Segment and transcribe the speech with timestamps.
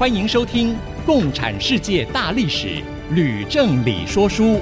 [0.00, 0.72] 欢迎收听
[1.04, 2.68] 《共产世界大历史》，
[3.10, 4.58] 吕正理说书。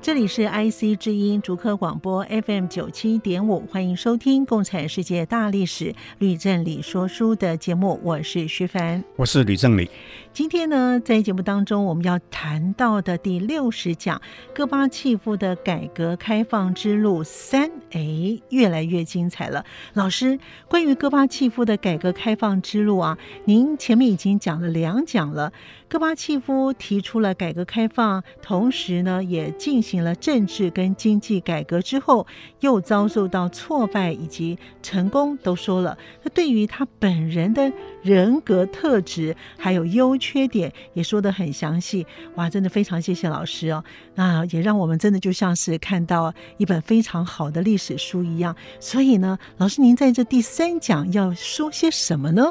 [0.00, 9.88] 这里是 IC 之音竹科广播 FM 九七点五，欢迎收听《共产世界大历史》吕正理说书的节目，我是徐凡，我是吕正理。
[10.34, 14.18] 今天呢，在节目当中，我们要谈到的第六十讲
[14.54, 19.66] 戈巴契夫的改革开放之路三，哎，越来越精彩了。
[19.92, 25.52] 老师，关于戈巴契夫的改革开放之路啊，您前面已经讲了两讲了。
[25.86, 32.26] 戈巴契夫提出了改革开放，同时呢，也进行了政治跟经济改革之后，
[32.60, 35.98] 又遭受到挫败以及成功，都说了。
[36.22, 37.70] 那对于他本人的
[38.00, 42.06] 人格特质还有优缺点，也说得很详细。
[42.36, 43.82] 哇，真的非常谢谢老师哦。
[44.14, 48.54] 那也让我们真的就像是看到一本非常好的历史书一样。
[48.78, 52.44] 所以呢，老师您在这第三讲要说些什么呢？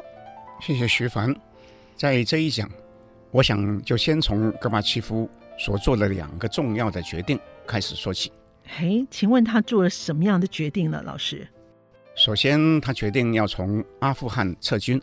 [0.59, 1.33] 谢谢徐凡，
[1.95, 2.69] 在这一讲。
[3.31, 8.30] 我想就先从戈巴契夫所做的两个重要的决定开始说起。
[8.66, 11.02] 嘿，请问他做了什么样的决定呢？
[11.06, 11.47] 老师，
[12.13, 15.02] 首先他决定要从阿富汗撤军，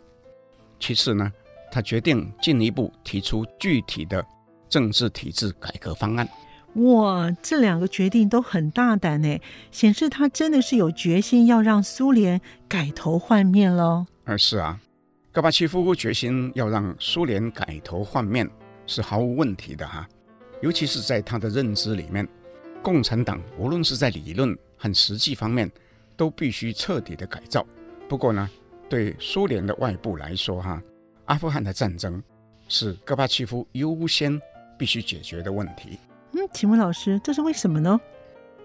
[0.79, 1.33] 其次呢，
[1.71, 4.25] 他决定进一步提出具体的
[4.69, 6.29] 政治体制改革方案。
[6.75, 14.07] 哇，这两个决定都很大胆呢，显示他真的是有决心要让苏联改头换面喽。
[14.25, 14.79] 而是啊。
[15.31, 18.49] 戈巴契夫决心要让苏联改头换面
[18.87, 20.09] 是毫无问题的哈，
[20.61, 22.27] 尤其是在他的认知里面，
[22.83, 25.71] 共产党无论是在理论和实际方面
[26.17, 27.65] 都必须彻底的改造。
[28.09, 28.49] 不过呢，
[28.89, 30.83] 对苏联的外部来说哈，
[31.29, 32.23] 阿富汗的战争
[32.69, 34.41] 是戈巴契夫优先
[34.79, 35.99] 必须解决的问题。
[36.33, 38.01] 嗯，请问老师，这是为什么呢？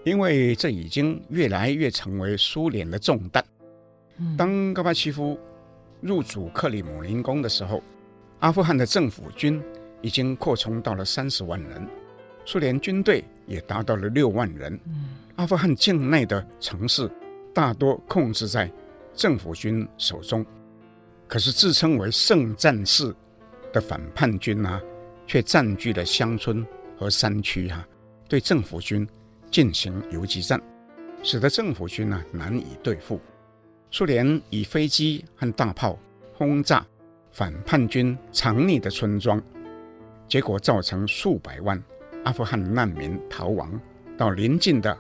[0.06, 3.44] 因为这已经越来越成为苏联的重担。
[4.38, 5.38] 当戈巴契夫
[6.00, 7.84] 入主克里姆林宫的时候，
[8.40, 9.62] 阿富汗的政府军
[10.02, 11.86] 已经扩充到了三十万人，
[12.46, 14.80] 苏联军队也达到了六万人。
[15.36, 17.12] 阿富汗境内的城市
[17.54, 18.72] 大多控制在
[19.14, 20.46] 政府军手中，
[21.34, 23.12] 可是自称为圣战士
[23.72, 24.80] 的反叛军啊，
[25.26, 26.64] 却占据了乡村
[26.96, 27.88] 和山区哈、啊，
[28.30, 29.08] 对政府军
[29.50, 30.62] 进行游击战，
[31.24, 33.20] 使得政府军呢、难以对付。
[33.90, 35.98] 苏联以飞机和大炮
[36.36, 36.86] 轰炸
[37.32, 39.42] 反叛军藏匿的村庄，
[40.28, 41.84] 结果造成数百万
[42.26, 43.82] 阿富汗难民逃亡
[44.16, 44.96] 到邻近的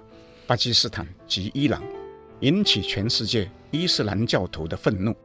[0.48, 1.84] 巴基斯坦及伊朗，
[2.40, 5.16] 引起全世界伊斯兰教徒的愤怒。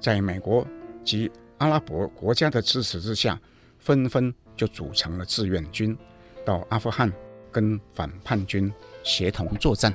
[0.00, 0.66] 在美国
[1.04, 3.38] 及阿拉伯国家的支持之下，
[3.78, 5.96] 纷纷就组成了志愿军，
[6.44, 7.12] 到阿富汗
[7.50, 9.94] 跟反叛军协同作战。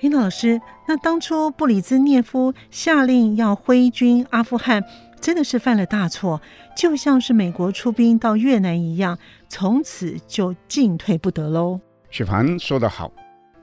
[0.00, 4.82] 林老师，那当初布里兹涅夫下令要挥军阿富汗，
[5.20, 6.40] 真的是犯了大错，
[6.76, 9.16] 就像是美国出兵到越南一样，
[9.48, 11.80] 从此就进退不得喽。
[12.10, 13.12] 许凡说得好，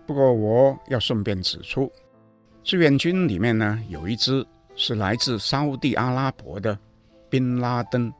[0.05, 1.91] 不过我要顺便指出，
[2.63, 4.45] 志愿军里面呢，有一支
[4.79, 6.75] 是来自沙乌地阿拉伯的
[7.29, 8.11] 宾拉登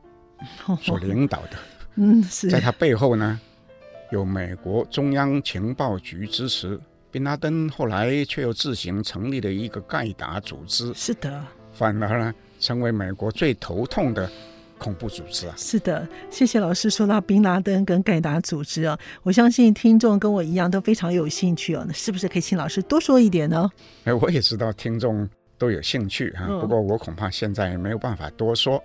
[0.82, 1.56] 所领导的，
[1.94, 3.40] 嗯，是在他背后呢，
[4.12, 6.78] 有美国中央情报局支持。
[7.10, 14.30] 宾拉登后来却又自行成立了一个盖达组织，是的，反而呢成为美国最头痛的
[14.78, 15.54] 恐怖组织啊！
[15.56, 21.84] 是的，谢谢老师说到宾拉登跟盖达组织啊，我相信听众跟我一样都非常有兴趣哦。
[21.88, 23.68] 那是不是可以请老师多说一点呢？
[24.04, 25.26] 哎，我也知道听众
[25.60, 28.82] 都有兴趣哈，不过我恐怕现在没有办法多说，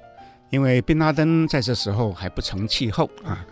[0.50, 3.45] 因为宾拉登在这时候还不成气候啊，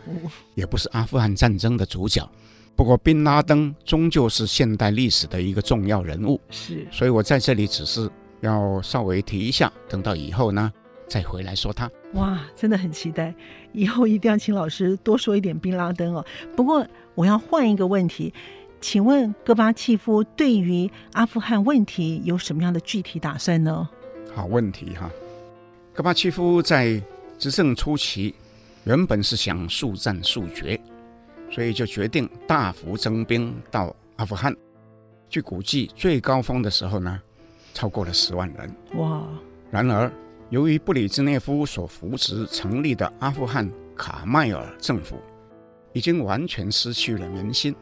[0.55, 2.29] 也不是阿富汗战争的主角。
[2.75, 8.09] 不过，宾拉登终究是现代历史的一个重要人物，是，所以我在这里只是
[8.41, 10.69] 要稍微提一下，等到以后呢
[11.07, 11.89] 再回来说他。
[12.15, 13.33] 哇，真的很期待，
[13.71, 16.25] 以后一定要请老师多说一点宾拉登哦。
[16.57, 16.85] 不过，
[17.15, 18.33] 我要换一个问题，
[18.83, 23.87] 请问戈巴契夫对于阿富汗问题有什么样的具体打算呢？
[24.35, 25.09] 好问题哈，
[25.93, 27.01] 戈巴契夫在
[27.39, 28.35] 执政初期
[28.83, 30.77] 原本是想速战速决。
[31.49, 34.53] 所以就决定大幅增兵到阿富汗。
[35.29, 37.21] 据估计，最高峰的时候呢，
[37.75, 38.75] 超过了十万人。
[38.95, 39.23] 哇！
[39.69, 40.11] 然而，
[40.49, 45.15] 由于布里兹涅夫所扶持成立的阿富汗卡迈尔政府，
[45.93, 47.75] 已经完全失去了民心，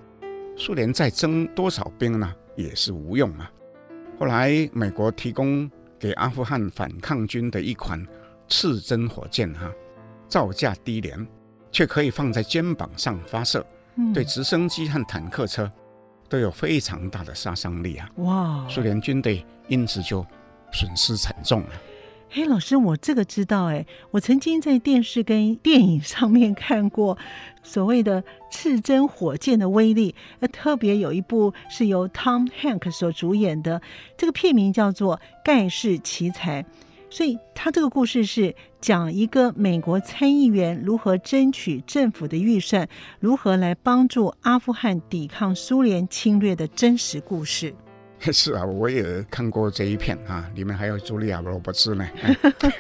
[0.56, 3.51] 苏联再征多少兵呢，也是无用啊。
[4.19, 8.06] 后来，美国提供给阿富汗反抗军的一款
[8.48, 9.71] 刺针火箭，哈，
[10.27, 11.27] 造价低廉，
[11.71, 13.65] 却可以放在肩膀上发射，
[14.13, 15.71] 对直升机和坦克车
[16.30, 18.09] 都有非常大的杀伤力啊！
[18.18, 20.25] 哇，苏联军队因此就
[20.71, 21.69] 损失惨重了。
[22.33, 27.18] 嘿，老师，我这个知道哎，我曾经在电视跟电影上面看过
[27.62, 33.81] 所谓的刺针火箭的威力，呃，特别有一部是由 Tom Hanks 所主演的，
[34.16, 36.63] 这个片名叫做《盖世奇才》，
[37.10, 42.88] 所以他这个故事是讲一个美国参议员如何争取政府的预算，
[43.19, 47.75] 如何来帮助阿富汗抵抗苏联侵略的真实故事。
[48.31, 52.07] 是啊，我也看过这一片啊，里面还有茱莉亚·罗伯茨呢。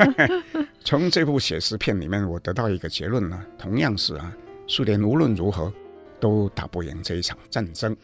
[0.85, 4.31] 从这部写实片里面，我得到一个结论呢，同样是啊，
[4.67, 5.73] 苏联无论如何
[6.19, 7.95] 都打不赢这一场战争。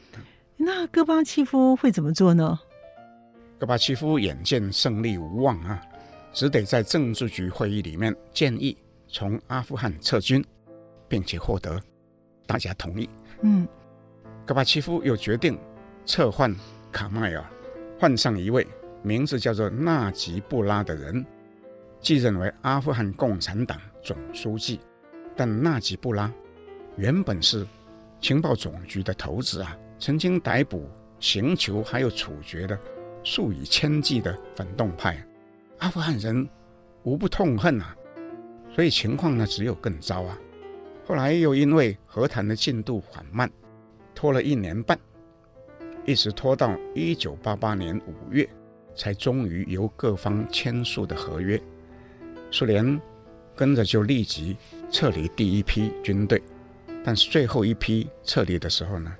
[0.56, 2.60] 那戈巴契夫会怎么做呢？
[3.60, 5.80] 戈巴契夫眼见胜利无望啊，
[6.34, 8.75] 只得在政治局会议里面建议
[9.07, 10.44] 从阿富汗撤军，
[11.07, 11.80] 并且获得
[12.48, 13.07] 大家同意。
[13.42, 13.68] 嗯，
[14.45, 15.56] 戈巴契夫又决定
[16.04, 16.56] 撤换。
[16.98, 17.46] 卡迈尔
[18.00, 18.66] 换上一位
[19.04, 21.24] 名字叫做纳吉布拉的人，
[22.02, 24.80] 继任为阿富汗共产党总书记。
[25.36, 26.34] 但纳吉布拉
[26.96, 27.64] 原本是
[28.20, 30.90] 情报总局的头子啊，曾经逮捕、
[31.20, 32.78] 刑求还有处决的
[33.24, 35.24] 数以千计的反动派，
[35.78, 36.50] 阿富汗人
[37.04, 37.96] 无不痛恨啊。
[38.74, 40.36] 所以情况呢，只有更糟啊。
[41.06, 43.48] 后来又因为和谈的进度缓慢，
[44.16, 44.98] 拖了一年半。
[46.07, 48.48] 一直拖到一九八八年五月，
[48.95, 51.62] 才终于由各方签署的合约。
[52.50, 52.98] 苏联
[53.54, 54.56] 跟着就立即
[54.89, 56.42] 撤离第一批军队，
[57.04, 59.13] 但是最后一批撤离的时候呢，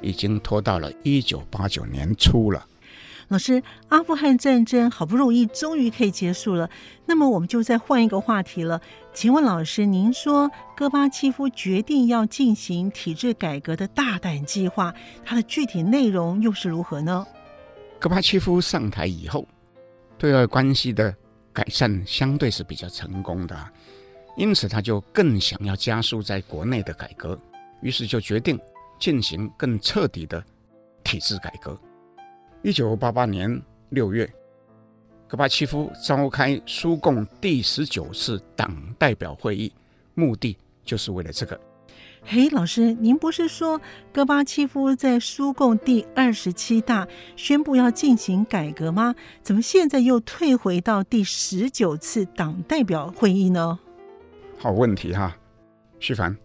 [0.00, 2.64] 已经拖到了一九八九年初了。
[3.28, 6.70] 老师，阿富汗战争好不容易终于可以结束了，
[7.04, 8.80] 那么我们就再换一个话题了。
[9.12, 14.94] 请问老师，您说戈巴契夫决定要进行体制改革的大胆计划，
[15.26, 17.26] 它的具体内容又是如何呢？
[17.98, 19.46] 戈巴契夫上台以后，
[20.16, 21.14] 对外关系的
[21.52, 23.54] 改善相对是比较成功的，
[24.38, 27.38] 因此他就更想要加速在国内的改革，
[27.82, 28.58] 于是就决定
[28.98, 30.42] 进行更彻底的
[31.04, 31.78] 体制改革。
[32.62, 34.28] 一九八八年六月，
[35.28, 39.72] 戈巴契夫召开苏共第十九次党代表会议，
[40.14, 41.58] 目的就是为了这个。
[42.24, 43.80] 嘿，老师，您不是说
[44.12, 47.06] 戈巴契夫在苏共第二十七大
[47.36, 49.14] 宣布要进行改革吗？
[49.40, 53.78] 怎么现在又退回到第十九次党代表会议呢？
[54.58, 55.36] 好问题哈，
[56.00, 56.36] 徐凡。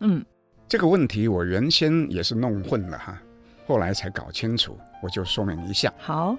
[0.00, 0.22] 嗯，
[0.68, 3.18] 这个问题我原先也是弄混了哈。
[3.66, 5.92] 后来才搞清楚，我就说明一下。
[5.98, 6.36] 好，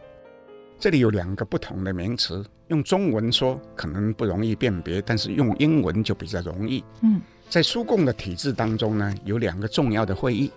[0.80, 6.84] 这里有两个不同的名词，用中文说可能不容易辨别，但是用英文就比较容易。
[7.02, 10.52] 嗯，在苏共的体制当中呢，有两个重要的会议，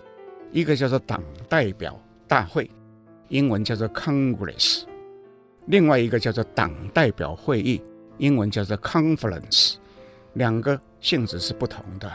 [0.51, 2.71] 一个叫做党代表大会，
[3.27, 4.83] 英文叫做 Congress；
[5.65, 7.81] 另外一个叫做党代表会议，
[8.17, 9.75] 英文叫做 Conference。
[10.33, 12.11] 两个性质是不同的。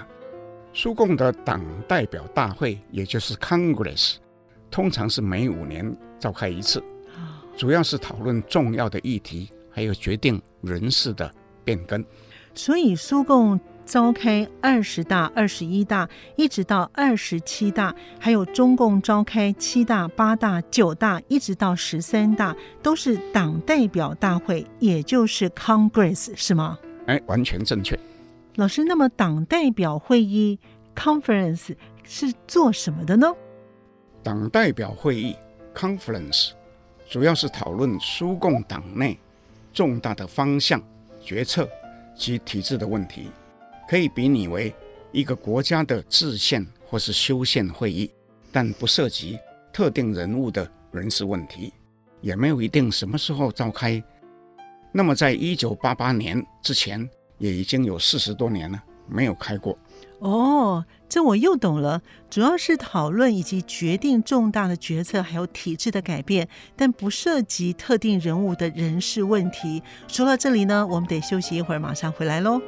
[0.73, 4.17] 苏共的党代表大会，也就是 Congress。
[4.73, 6.83] 通常是每五年召开一次，
[7.57, 11.31] 主要是讨论重要的议题，还有决定人事的
[11.63, 12.03] 变更。
[12.55, 26.79] 所以苏共召开二十大、二十一大，一直到二十七大，还有中共召开七大、八大、九大，一直到十三大，都是党代表大会，也就是 Congress，是吗？
[27.07, 27.99] 哎，完全正确。
[28.57, 30.59] 老师，那么党代表会议
[30.95, 31.75] Conference
[32.05, 33.33] 是做什么的呢？
[34.23, 35.37] 党代表会议
[35.75, 36.53] （Conference）
[37.11, 39.19] 主要是讨论苏共党内
[39.73, 40.81] 重大的方向、
[41.21, 41.69] 决策
[42.15, 43.31] 及体制的问题，
[43.89, 44.75] 可以比拟为
[45.11, 48.11] 一个国家的制宪或是修宪会议，
[48.53, 49.39] 但不涉及
[49.73, 51.73] 特定人物的人事问题，
[52.21, 54.03] 也没有一定什么时候召开。
[54.93, 59.77] 那么，在一九八八年之前，也已经有四十多年了，没有开过。
[60.19, 62.01] 哦，这我又懂了，
[62.31, 69.83] 主要是讨论以及决定重大的决策，还有体制的改变，但不涉及特定人物的人事问题。
[70.09, 72.63] 说到这里呢，我们得休息一会儿，马上回来喽。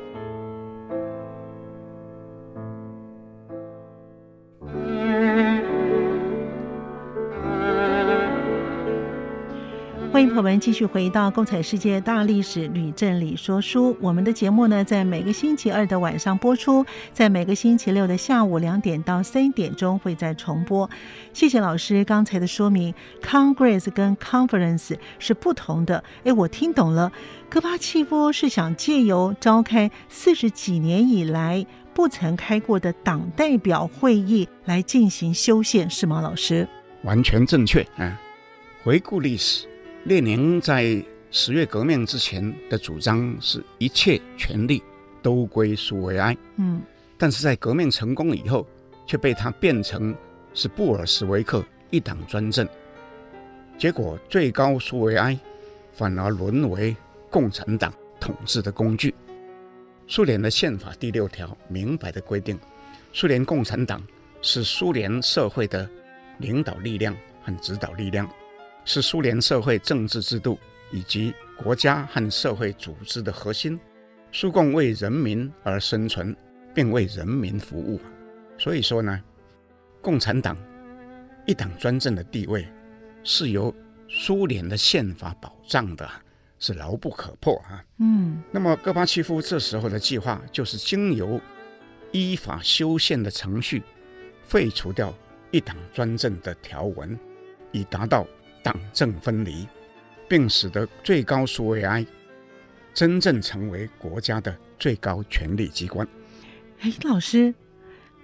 [10.24, 13.92] 迎朋友们继续回到《共产世界大历史吕正理说书》。
[14.00, 20.88] 我们的节目呢，在每个星期二的晚上播出，在每个星期六的下午两点到三点钟会再重播。
[21.34, 26.02] 谢谢老师刚才的说明，Congress 跟 Conference 是不同的。
[26.24, 27.12] 哎，我听懂了，
[27.50, 36.22] 戈巴契夫是想借由召开四十几年以来不曾开过的党代表会议来进行修宪，是吗？
[36.22, 36.66] 老师？
[37.02, 38.18] 完全正确啊！
[38.82, 39.66] 回顾历史。
[40.04, 44.82] 列宁在十月革命之前的主张是一切权力
[45.22, 46.82] 都归苏维埃，嗯，
[47.16, 48.66] 但是在革命成功以后，
[49.06, 50.14] 却被他变成
[50.52, 52.68] 是布尔什维克一党专政，
[53.78, 55.38] 结果最高苏维埃
[55.94, 56.94] 反而沦为
[57.30, 59.14] 共产党统治的工具。
[60.06, 62.60] 苏联的宪法第六条明白的规定，
[63.14, 64.02] 苏联共产党
[64.42, 65.88] 是苏联社会的
[66.36, 68.28] 领导力量和指导力量。
[68.84, 70.58] 是苏联社会政治制度
[70.90, 73.78] 以及国家和社会组织的核心。
[74.32, 76.34] 苏共为人民而生存，
[76.74, 78.00] 并为人民服务。
[78.58, 79.22] 所以说呢，
[80.02, 80.56] 共产党
[81.46, 82.66] 一党专政的地位
[83.22, 83.74] 是由
[84.08, 86.08] 苏联的宪法保障的，
[86.58, 87.84] 是牢不可破啊。
[87.98, 88.42] 嗯。
[88.50, 91.40] 那么戈巴契夫这时候的计划就是经由
[92.10, 93.82] 依法修宪的程序，
[94.42, 95.14] 废除掉
[95.52, 97.16] 一党专政的条文，
[97.70, 98.26] 以达到。
[98.64, 99.68] 党政分离，
[100.26, 102.04] 并使得最高苏维埃
[102.94, 106.08] 真正成为国家的最高权力机关。
[106.80, 107.54] 哎，老师，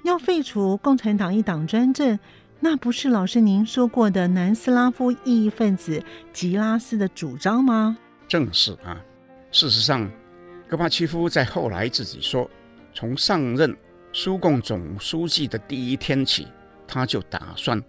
[0.02, 2.18] 要废除共产党一党专政，
[2.58, 7.98] 那不是老师您说过的南斯拉夫异议分子吉拉斯的主张吗？
[8.26, 8.98] 正是啊。
[9.52, 10.10] 事实上，
[10.68, 12.48] 戈巴契夫在后来自己说，
[12.94, 13.76] 从上任
[14.12, 16.46] 苏共总书记的第一天起，
[16.86, 17.82] 他就打算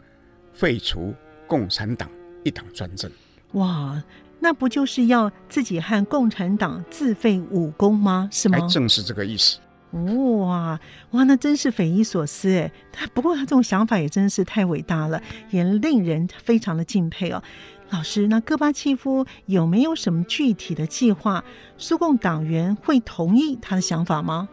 [0.51, 1.13] 废除
[1.48, 2.10] 共产党。
[2.43, 3.10] 一党专政，
[3.53, 4.01] 哇，
[4.39, 8.27] 那不就是要自己和共产党自废武功吗？
[8.31, 8.57] 是吗？
[8.67, 9.60] 正是这个意思。
[9.91, 10.79] 哇
[11.12, 12.71] 哇，那真是匪夷所思哎！
[12.93, 17.43] 他不过他这种想法也真是太伟大了，也令人非常的敬佩哦。
[17.89, 21.43] 老师，那戈巴契夫有没有什么具体的计划？
[21.77, 24.48] 苏共党员会同意他的想法吗？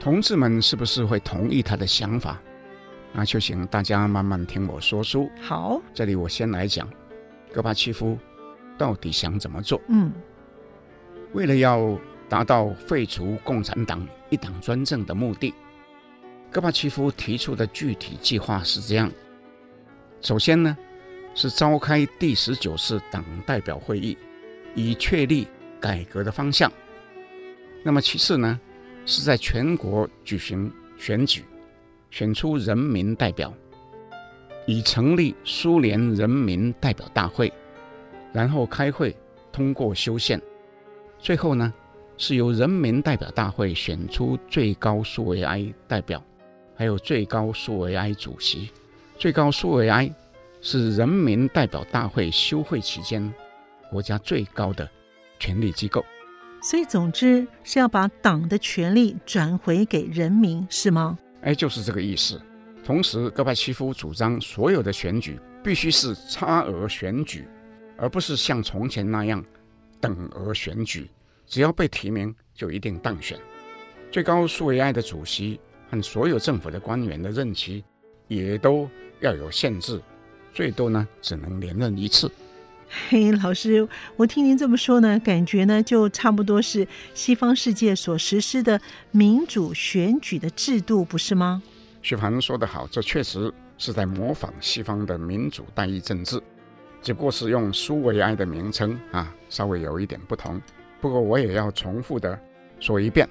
[0.00, 2.40] 同志们是不是会同意他的想法？
[3.12, 5.30] 那就请大家慢慢听我说书。
[5.40, 6.88] 好，这里我先来讲。
[7.54, 8.18] 戈巴契夫
[8.76, 9.80] 到底想怎么做？
[9.86, 10.12] 嗯，
[11.34, 11.96] 为了要
[12.28, 15.54] 达到废除共产党一党专政的目的，
[16.50, 19.08] 戈巴契夫提出的具体计划是这样：
[20.20, 20.76] 首先呢，
[21.36, 24.18] 是召开第十九次党代表会议，
[24.74, 25.46] 以确立
[25.80, 26.68] 改革的方向；
[27.84, 28.58] 那么其次呢，
[29.06, 31.44] 是在全国举行选举，
[32.10, 33.54] 选出人民代表。
[34.66, 37.52] 以成立苏联人民代表大会，
[38.32, 39.16] 然后开会
[39.52, 40.40] 通过修宪，
[41.18, 41.72] 最后呢，
[42.16, 46.22] 是由人民代表大会选出最高苏维埃代表，
[46.74, 48.70] 还有最高苏维埃主席。
[49.16, 50.12] 最高苏维埃
[50.60, 53.32] 是人民代表大会休会期间
[53.90, 54.88] 国家最高的
[55.38, 56.04] 权力机构。
[56.62, 61.18] 所以，总之是要把党的权力转回给人民，是吗？
[61.42, 62.40] 哎，就是这个意思。
[62.84, 67.48] 同时，戈巴契夫主张所有的选举必须是差额选举，
[67.96, 69.42] 而不是像从前那样
[70.00, 71.08] 等额选举。
[71.46, 73.38] 只要被提名，就一定当选。
[74.10, 77.82] 最高苏维埃的主席和所有政府的官员的任期
[78.28, 78.88] 也都
[79.20, 80.00] 要有限制，
[80.52, 82.30] 最多呢只能连任一次。
[83.08, 91.62] 嘿，老师， 我听您这么说呢，感觉呢就差不多是西方世界所实施的民主选举的制度，不是吗？
[92.04, 96.38] 徐凡说得好，这确实是在模仿西方的民主代议政治，
[97.00, 100.60] 只不过是用苏维埃的名称啊，稍微有一点不同。
[101.00, 102.38] 不过我也要重复的
[102.78, 103.26] 说一遍，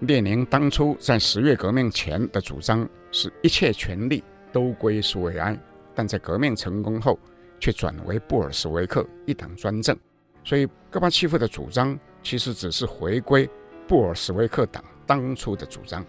[0.00, 4.22] 列宁当初在十月革命前的主张是一切权力
[4.52, 5.58] 都归苏维埃，
[5.94, 7.18] 但在革命成功后
[7.58, 9.96] 却转为布尔什维克一党专政。
[10.44, 13.48] 所以戈巴契夫的主张其实只是回归
[13.88, 16.04] 布尔什维克党当初的主张。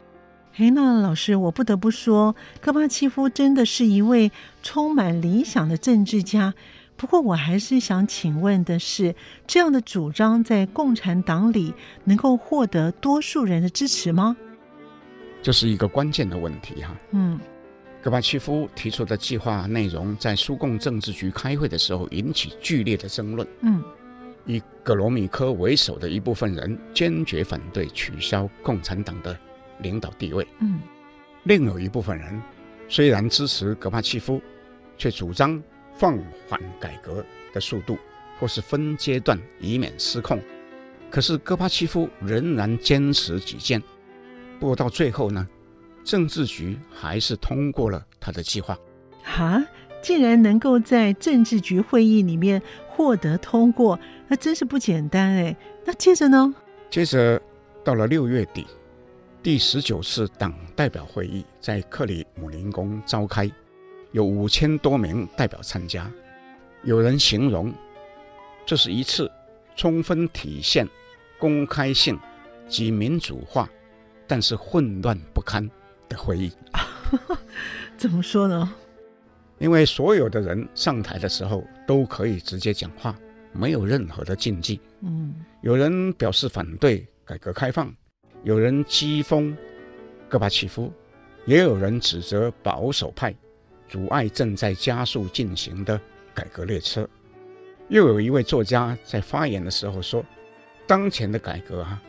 [0.59, 4.31] 哎，那老师，我不得不说，戈巴契夫真的是一位
[4.63, 6.55] 充满理想的政治家。
[6.95, 9.13] 不过，我还是想请问的是，
[9.45, 14.35] 这样的主张在共产党里能够获得多数人的支持吗？
[15.43, 16.97] 这是一个关键的问题哈。
[17.11, 17.39] 嗯，
[18.01, 23.47] 戈巴契夫提出的计划内容，在苏共政治局开会的时候引起剧烈的争论。
[23.61, 23.83] 嗯，
[24.47, 29.37] 以格罗米科为首的一部分人坚决反对取消共产党的。
[29.79, 30.79] 领导地位，嗯，
[31.43, 32.41] 另有一部分人
[32.87, 34.41] 虽然支持戈巴契夫，
[34.97, 35.61] 却主张
[35.93, 36.17] 放
[36.47, 37.97] 缓改革的速度，
[38.39, 40.39] 或是分阶段，以免失控。
[41.09, 43.81] 可是戈巴契夫仍然坚持己见。
[44.59, 45.47] 不过到最后呢，
[46.03, 48.77] 政治局还是通过了他的计划。
[49.23, 49.63] 哈，
[50.01, 55.55] 竟然能够在政治局会议里面获得通过，那真是不简单哎。
[55.85, 56.53] 那接着呢？
[56.89, 57.41] 接着
[57.83, 58.65] 到了六月底，
[59.43, 63.49] 第十九次党代表会议在克里姆林宫召开，
[64.11, 66.11] 有五千多名代表参加。
[66.83, 67.73] 有人形容，
[68.65, 69.31] 这是一次
[69.75, 70.87] 充分体现
[71.39, 72.19] 公开性
[72.67, 73.69] 及民主化，
[74.27, 75.69] 但是混乱不堪
[76.09, 76.51] 的会议。
[77.95, 78.73] 怎么说呢？
[79.59, 83.17] 因为所有的人上台的时候都可以直接讲话，
[83.53, 84.81] 没有任何的禁忌。
[85.01, 87.93] 嗯，有人表示反对改革开放，
[88.43, 89.55] 有人讥讽
[90.29, 90.91] 戈巴契夫，
[91.45, 93.35] 也有人指责保守派
[93.87, 95.99] 阻碍正在加速进行的
[96.33, 97.07] 改革列车。
[97.89, 100.23] 又有一位作家在发言的时候说
[100.85, 102.01] ：“当前的改革啊，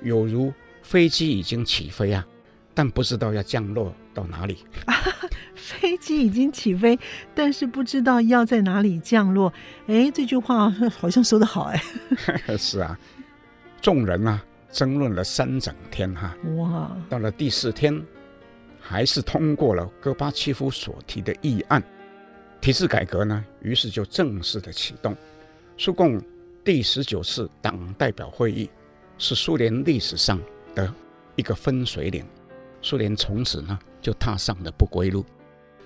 [0.00, 2.24] 有如飞机已经起飞啊，
[2.72, 4.58] 但不知道要降落到哪里。
[5.54, 6.98] ”飞机已经起飞，
[7.34, 9.52] 但是不知道要在哪里降落。
[9.86, 11.82] 哎，这句话好像说得好哎。
[12.58, 12.98] 是啊，
[13.80, 14.44] 众人啊
[14.74, 16.36] 争论了三整天哈。
[16.56, 16.90] 哇！
[17.08, 18.04] 到了第四天，
[18.80, 21.80] 还是通过了戈巴契夫所提的议案，
[22.60, 25.16] 体制改革呢，于是就正式的启动。
[25.78, 26.20] 苏共
[26.64, 28.68] 第十九次党代表会议
[29.16, 30.40] 是苏联历史上
[30.74, 30.92] 的
[31.36, 32.26] 一个分水岭，
[32.82, 35.24] 苏联从此呢就踏上了不归路。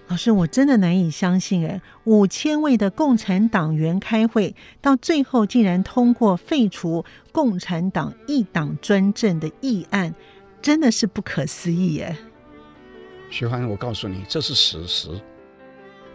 [0.08, 10.14] 老师，我真的难以相信，哎，五千位的共产党员开会，到最后竟然通过废除共产党一党专政的议案，
[10.62, 12.16] 真的是不可思议，哎。
[13.28, 15.10] 徐欢，我告诉你，这是史实，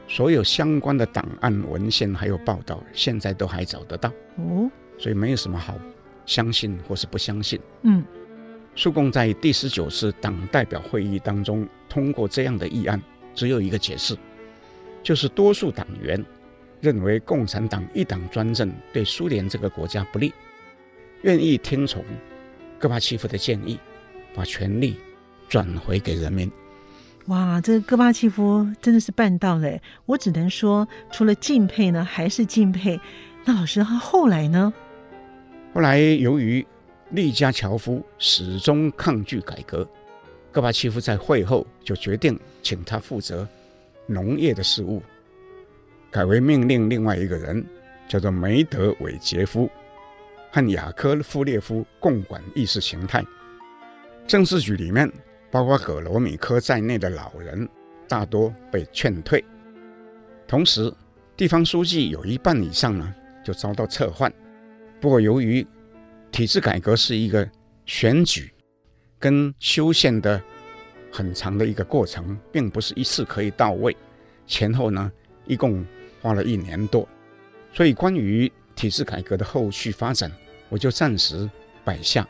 [0.07, 4.09] 所有相关的档案、文献还有报道，现在都还找得到。
[4.37, 5.75] 哦，所以没有什么好
[6.25, 7.59] 相信或是不相信。
[7.83, 8.03] 嗯，
[8.75, 12.99] 苏共在第十九次党代表会议当中通过这样的议案。
[13.33, 14.17] 只有一个解释，
[15.01, 16.23] 就是多数党员
[16.81, 20.33] 认为共产党一党专政对苏联这个国家不利，
[21.21, 22.03] 愿意听从
[22.79, 23.79] 戈巴契夫的建议，
[24.35, 24.97] 把权力
[25.47, 26.51] 转回给人民。
[27.27, 29.79] 哇，这个戈巴契夫真的是办到了！
[30.05, 32.99] 我只能说，除了敬佩呢，还是敬佩。
[33.45, 34.73] 那老师他后来呢？
[35.73, 36.65] 后来由于
[37.11, 39.87] 利加乔夫始终抗拒改革。
[40.53, 43.47] 戈巴契夫在会后就决定请他负责
[44.05, 45.01] 农业的事务，
[46.11, 47.65] 改为命令另外一个人
[48.07, 49.67] 叫做梅德韦杰夫
[50.51, 53.25] 和雅科夫列夫共管意识形态。
[54.27, 55.11] 政治局里面
[55.49, 57.67] 包括葛罗米科在内的老人
[58.07, 59.43] 大多被劝退，
[60.47, 60.93] 同时
[61.35, 63.11] 地方书记有一半以上呢
[63.43, 64.31] 就遭到撤换。
[65.01, 65.65] 不过由于
[66.31, 67.49] 体制改革是一个
[67.87, 68.52] 选举。
[69.23, 70.43] 跟修宪的
[71.09, 73.95] 很长的一个过程，并不是一次可以到位，
[74.45, 75.09] 前后呢
[75.45, 75.85] 一共
[76.21, 77.07] 花了一年多，
[77.71, 80.29] 所以关于体制改革的后续发展，
[80.67, 81.49] 我就暂时
[81.85, 82.27] 摆下，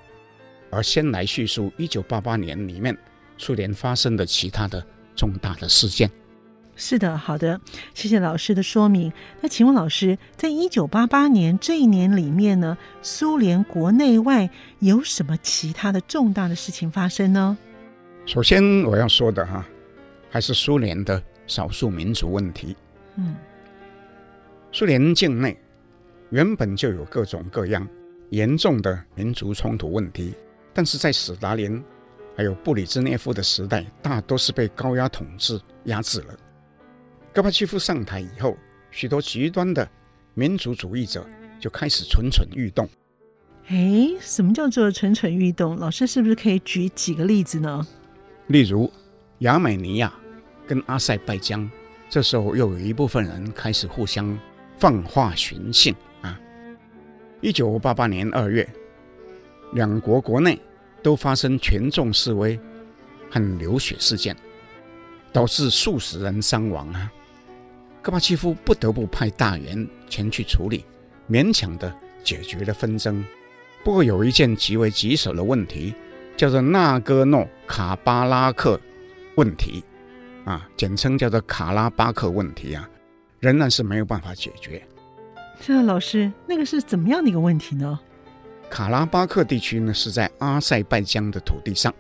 [0.70, 2.96] 而先来叙述一九八八年里面
[3.40, 6.08] 苏联发生的其他的重大的事件。
[6.76, 7.62] 是的，好的，
[7.94, 9.14] 谢谢老师的说明。
[9.42, 17.58] 那请问老师，在一九八八年这一年里面呢，苏联国内外有什么其他的重大的事情发生呢？
[18.26, 19.64] 首先我要说的哈，
[20.32, 22.76] 还是苏联的少数民族问题。
[23.18, 23.36] 嗯，
[24.72, 25.56] 苏联境内
[26.32, 27.88] 原本就有各种各样
[28.32, 30.34] 严重的民族冲突问题，
[30.74, 31.84] 但是在史达林
[32.36, 36.36] 还有布里兹涅夫的时代，大多是被高压统治压制了。
[37.34, 38.56] 戈巴契夫上台以后，
[38.92, 39.90] 许多极端的
[40.36, 41.26] 民族主义者
[41.60, 42.88] 就开始蠢蠢欲动。
[43.70, 45.76] 哎，什么叫做蠢蠢欲动？
[45.78, 47.88] 老师是不是可以举几个例子呢？
[48.48, 48.92] 例如，
[49.40, 50.14] 亚美尼亚
[50.68, 51.68] 跟阿塞拜疆，
[52.08, 54.38] 这时候又有一部分人开始互相
[54.78, 55.92] 放话寻衅
[56.22, 56.40] 啊。
[57.42, 58.70] 一九八八年二月，
[59.72, 60.62] 两国国内
[61.02, 62.60] 都发生群众示威
[63.32, 64.38] 和流血事件，
[65.32, 67.12] 导致数十人伤亡啊。
[68.04, 70.86] 戈巴契夫不得不派大员前去处理，
[71.30, 73.26] 勉强的解决了纷争。
[73.82, 75.96] 不过有一件极为棘手的问题，
[76.36, 78.78] 叫做纳戈诺卡巴拉克
[79.36, 79.82] 问题，
[80.44, 82.90] 啊，简称叫做卡拉巴克问题啊，
[83.40, 84.86] 仍然是没有办法解决。
[85.62, 87.98] 这老师，那个是怎么样的一个问题呢？
[88.70, 91.94] 卡拉巴克地区呢是在阿塞拜疆的土地上，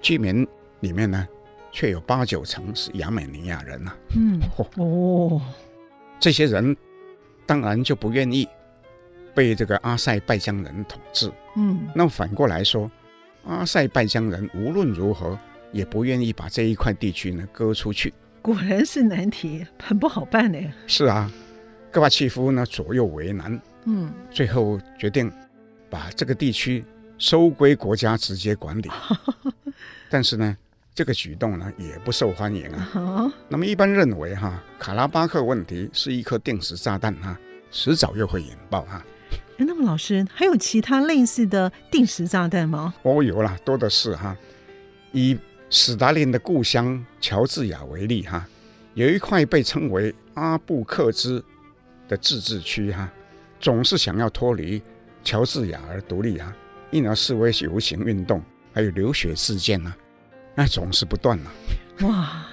[0.00, 0.46] 居民
[0.80, 1.28] 里面呢，
[1.72, 3.96] 却有八九成是亚美尼亚人呐、啊。
[4.16, 4.40] 嗯，
[4.76, 5.40] 哦，
[6.20, 6.76] 这些人
[7.46, 8.48] 当然就不愿意
[9.34, 11.30] 被这个阿塞拜疆人统治。
[11.56, 12.90] 嗯，那反过来说，
[13.44, 15.38] 阿塞拜疆人无论如何
[15.72, 18.12] 也不愿意把这一块地区呢割出去。
[18.40, 20.58] 果然是难题，很不好办呢。
[20.86, 21.30] 是啊，
[21.90, 25.30] 戈巴契夫呢左右为难，嗯，最后决定
[25.90, 26.84] 把这个地区
[27.18, 28.88] 收归国家直接管理。
[30.08, 30.56] 但是呢，
[30.98, 32.90] 这个举动呢也不受欢迎啊。
[32.94, 37.38] 哦、那么一般认为哈，卡拉巴克问题是一颗定时炸弹哈，
[37.70, 39.00] 迟早又会引爆哈。
[39.58, 42.92] 那么老师还有其他类似的定时炸弹吗？
[43.04, 44.36] 哦，有啦，多的是哈。
[45.12, 45.38] 以
[45.70, 48.44] 史达林的故乡乔治亚为例哈，
[48.94, 51.44] 有一块被称为阿布克兹
[52.08, 53.08] 的自治区哈，
[53.60, 54.82] 总是想要脱离
[55.22, 56.52] 乔治亚而独立啊，
[56.90, 59.94] 因而示威游行运动，还有流血事件呢，
[60.58, 61.52] 那总是不断了。
[62.00, 62.44] 哇！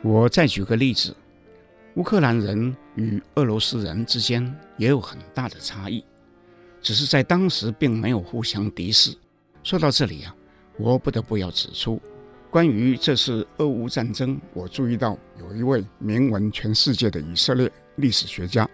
[0.00, 1.14] 我再举个例子，
[1.96, 4.42] 乌克兰人与俄罗斯人之间
[4.78, 6.02] 也有很大的差异，
[6.80, 9.14] 只是在当时并没有互相敌视。
[9.62, 10.34] 说到这里啊，
[10.78, 12.00] 我不得不要指出，
[12.48, 18.64] 关于这次俄乌战争，我注意到有一位名闻全世界的以色列历史学家，《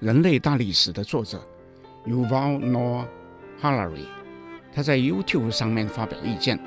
[0.00, 1.40] 人类大历史》的作者
[2.04, 3.06] Yuval Noah
[3.62, 4.06] Harari，
[4.74, 6.58] 他在 YouTube 上面发表意见，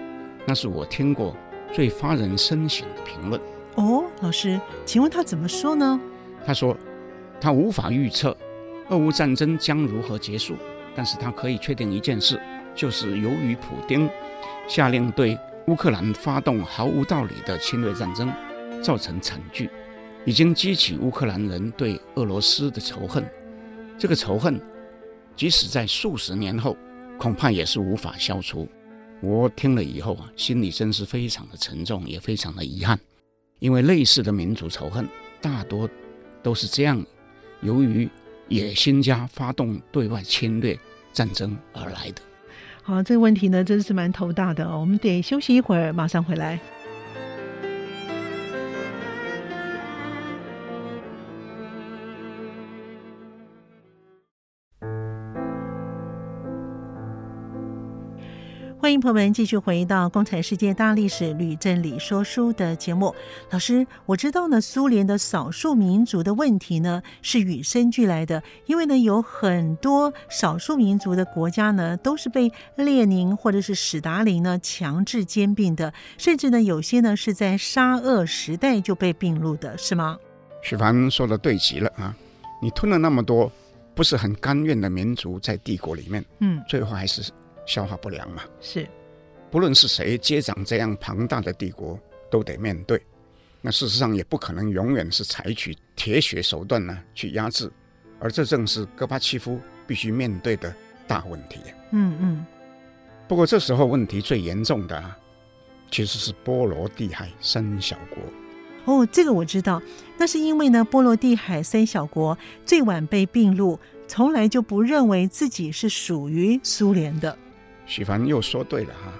[0.45, 1.35] 那是我听过
[1.73, 3.39] 最发人深省的评论。
[3.75, 5.99] 哦，老师，请问他怎么说呢？
[6.45, 6.75] 他说，
[7.39, 8.35] 他无法预测
[8.89, 10.55] 俄乌战争将如何结束，
[10.95, 12.41] 但是他可以确定一件事，
[12.73, 14.09] 就是由于普丁
[14.67, 18.31] 下令对乌克兰发动毫无道理的侵略战争，
[18.81, 19.69] 造成惨剧，
[20.25, 23.23] 已经激起乌克兰人对俄罗斯的仇恨。
[23.97, 24.59] 这个仇恨，
[25.35, 26.75] 即使在数十年后，
[27.17, 28.67] 恐怕也是无法消除。
[29.21, 32.99] 我听了以后啊，心里真是非常的沉重，也非常的遗憾。
[33.59, 35.05] 因为类似的民族仇恨
[35.41, 35.89] 大多
[36.41, 37.05] 都是这样，
[37.61, 38.09] 由于
[38.47, 40.79] 野心家发动对外侵略
[41.11, 42.21] 战争而来的。
[42.81, 44.79] 好，这个问题呢，真是蛮头大的哦。
[44.79, 46.57] 我们得休息一会儿，马上回来。
[58.89, 63.13] 欢迎朋友们继续回到《共产世界大历史吕振理说书》的节目。
[63.51, 80.17] 老师，我知道呢，苏联的少数民族的问题呢是与生俱来的，因为呢有很多少数民族的国家呢都是被列宁或者是史达林呢强制兼并的，甚至呢有些呢是在沙俄时代就被并入的，是吗？
[80.63, 82.15] 许凡说的对极了啊！
[82.59, 83.51] 你吞了那么多
[83.93, 87.31] 不是很甘愿的民族在帝国里面，嗯，最后还是。
[87.69, 88.87] 消化不良嘛，是，
[89.51, 91.99] 不论是谁接掌这样庞大的帝国，
[92.31, 92.99] 都得面对。
[93.61, 97.71] 那事实上也不可能永远是采取铁血手段呢去压制，
[98.19, 100.73] 而这正是戈巴契夫必须面对的
[101.07, 101.59] 大问题。
[101.91, 102.45] 嗯嗯。
[103.27, 105.15] 不过这时候问题最严重的啊，
[105.91, 108.23] 其实是波罗的海三小国。
[108.85, 109.79] 哦，这个我知道，
[110.17, 117.37] 那是因为呢，波罗的海三小国最晚被并入，从来就不认为自己是属于苏联的。
[117.89, 119.11] 许凡又说对了哈，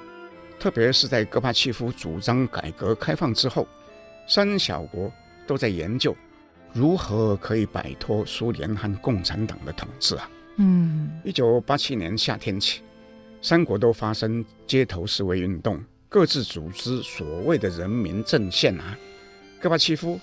[0.60, 3.68] 特别是在戈巴契夫主张改革开放之后，
[4.28, 5.12] 三小国
[5.48, 6.16] 都在研究
[6.72, 10.30] 如何可以摆脱苏联和共产党的统治啊。
[10.58, 12.82] 嗯，一九八七年夏天起，
[13.42, 18.96] 三国都发生街头示威运动，各自组织所谓的人民阵线啊。
[19.60, 20.20] 戈巴契夫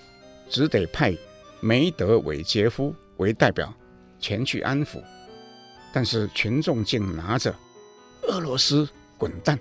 [0.49, 1.13] 只得派
[1.61, 3.75] 梅德韦杰夫为代表
[4.21, 5.03] 前去安抚，
[5.93, 7.53] 但是群众竟拿着。
[8.29, 9.59] 俄罗斯滚蛋，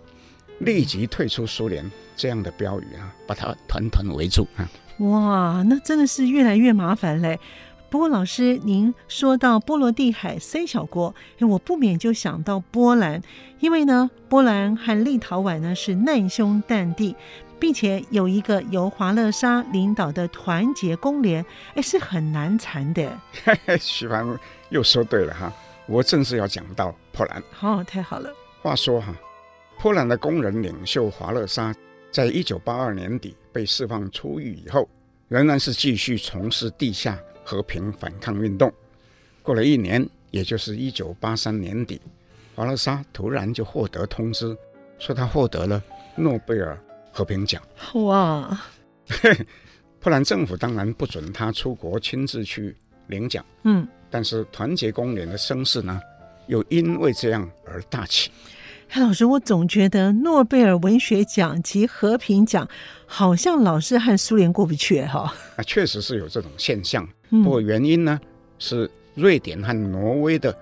[0.60, 4.70] 立即退出苏联这样的标语啊，把它团团围住啊！
[5.00, 7.40] 哇，那真的是越来越麻烦嘞。
[7.90, 13.22] 不过老师，您说到波罗的海三小国，我不免就想到波兰，
[13.60, 17.16] 因为呢，波兰和立陶宛呢是难兄难弟，
[17.60, 23.18] 并且有一个由华勒沙领导的团结工联，哎，是很难缠的。
[23.80, 24.26] 徐凡
[24.70, 25.54] 又说对了哈，
[25.86, 27.44] 我正是要讲到波兰。
[27.62, 28.30] 哦，太好了。
[28.66, 29.16] 话说哈，
[29.80, 31.72] 波兰的工人领袖华勒沙，
[32.10, 34.90] 在一九八二年底被释放出狱以后，
[35.28, 38.74] 仍然是继续从事地下和平反抗运动。
[39.44, 42.02] 过了一年，也就是一九八三年底，
[42.56, 44.58] 华勒沙突然就获得通知，
[44.98, 45.80] 说他获得了
[46.16, 46.76] 诺贝尔
[47.12, 47.62] 和平奖。
[47.94, 48.60] 哇！
[50.02, 52.76] 波兰政府当然不准他出国亲自去
[53.06, 53.46] 领奖。
[53.62, 56.02] 嗯，但是团结工联的声势呢，
[56.48, 58.32] 又因为这样而大起。
[58.90, 62.68] 哎，老师，我总觉得诺贝尔文学奖及和平奖
[63.06, 65.34] 好像老是和苏联过不去哈。
[65.58, 67.08] 啊，确实是有这种现象。
[67.30, 68.20] 不过原因呢，
[68.60, 70.56] 是瑞典和挪威的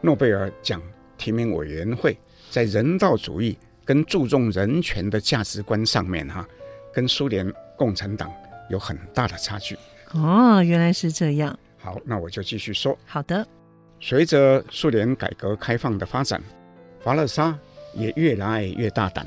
[0.00, 0.82] 诺贝尔奖
[1.16, 2.16] 提名委员会
[2.50, 6.44] 在人道主义跟注重人权的价值观上面，哈，
[6.92, 8.32] 跟苏联共产党
[8.68, 9.76] 有很大的差距。
[10.12, 11.56] 哦，原来是这样。
[11.78, 12.98] 好，那我就继续说。
[13.04, 13.46] 好的。
[14.00, 16.42] 随着苏联改革开放的发展，
[17.02, 17.58] 华勒沙
[17.94, 19.26] 也越来越大胆。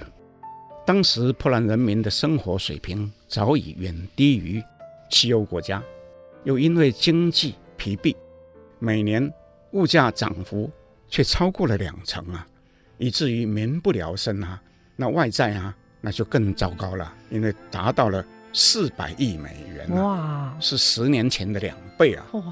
[0.85, 4.63] 当时波兰人民的生活水平早已远低于
[5.09, 5.81] 西欧国家，
[6.43, 8.15] 又因为经济疲惫，
[8.79, 9.31] 每年
[9.71, 10.69] 物价涨幅
[11.07, 12.45] 却超过了两成啊，
[12.97, 14.61] 以至于民不聊生啊。
[14.95, 22.25] 那外债啊，那就更糟糕了，因为达到了四百亿美元啊，哇，是十年前的两倍啊。
[22.33, 22.43] 哇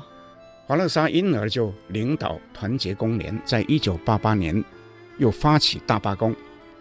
[0.66, 4.64] 华勒沙因而就领导团结工联，在一九八八年
[5.22, 6.36] 又发起大罢工，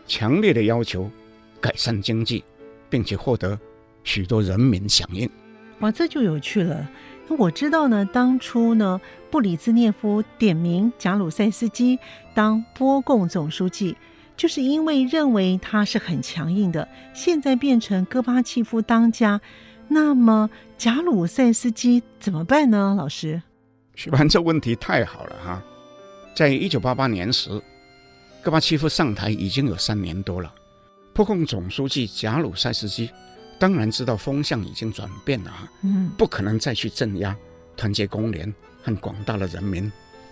[0.06, 1.10] 强烈的要求
[1.60, 2.42] 改善经济，
[2.88, 3.56] 并且获得
[4.02, 5.28] 许多人民响应。
[5.80, 6.90] 哇，这就有趣了。
[7.28, 8.98] 那我知道呢，当初呢，
[9.30, 11.98] 布里兹涅夫点名贾鲁塞斯基
[12.34, 13.94] 当波共总书记，
[14.38, 16.88] 就是因为认为他是很强硬的。
[17.12, 19.38] 现在变成戈巴契夫当家，
[19.86, 20.48] 那么
[20.78, 22.94] 贾鲁塞斯基怎么办呢？
[22.96, 23.42] 老师？
[23.94, 25.62] 许凡，这问题太好了哈！
[26.34, 27.50] 在一九八八年时，
[28.42, 30.52] 戈巴契夫上台已经有三年多了。
[31.12, 33.10] 破共总书记贾鲁塞斯基
[33.58, 37.36] 当然知道风向已经转变了哈，嗯，不可能再去镇压
[37.76, 39.90] 团结工联和广大的人民，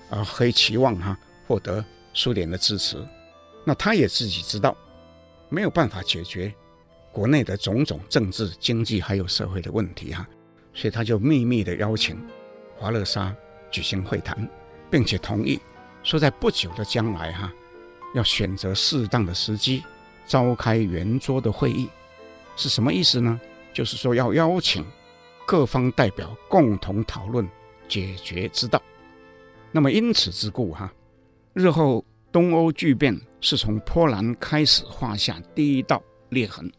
[0.09, 2.97] 而可以期望哈获得苏联的支持。
[3.65, 4.77] 那他也自己知道
[5.49, 6.53] 没有办法解决
[7.13, 10.27] 国内的种种政治、经济还有社会的问题哈，
[10.73, 12.19] 所以他就秘密的邀请
[12.77, 13.35] 华勒沙。
[13.71, 14.49] 举行会谈，
[14.91, 15.61] 并且同意
[16.03, 17.53] 说，在不久的将来，哈，
[18.19, 19.85] 要选择适当的时机
[20.27, 21.89] 召开圆桌的会议，
[22.57, 23.41] 是什么意思呢？
[23.73, 24.85] 就是说要邀请
[25.47, 27.49] 各方代表共同讨论
[27.89, 28.83] 解决之道。
[29.71, 30.93] 那么因此之故，哈，
[31.53, 36.71] 日后东欧剧变是从波兰开始画下第一道裂痕。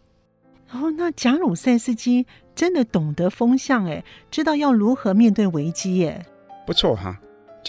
[0.72, 6.26] 哦，那贾鲁塞斯基真的懂得风向，哎，知道要如何面对危机，耶。
[6.68, 7.18] 不错哈，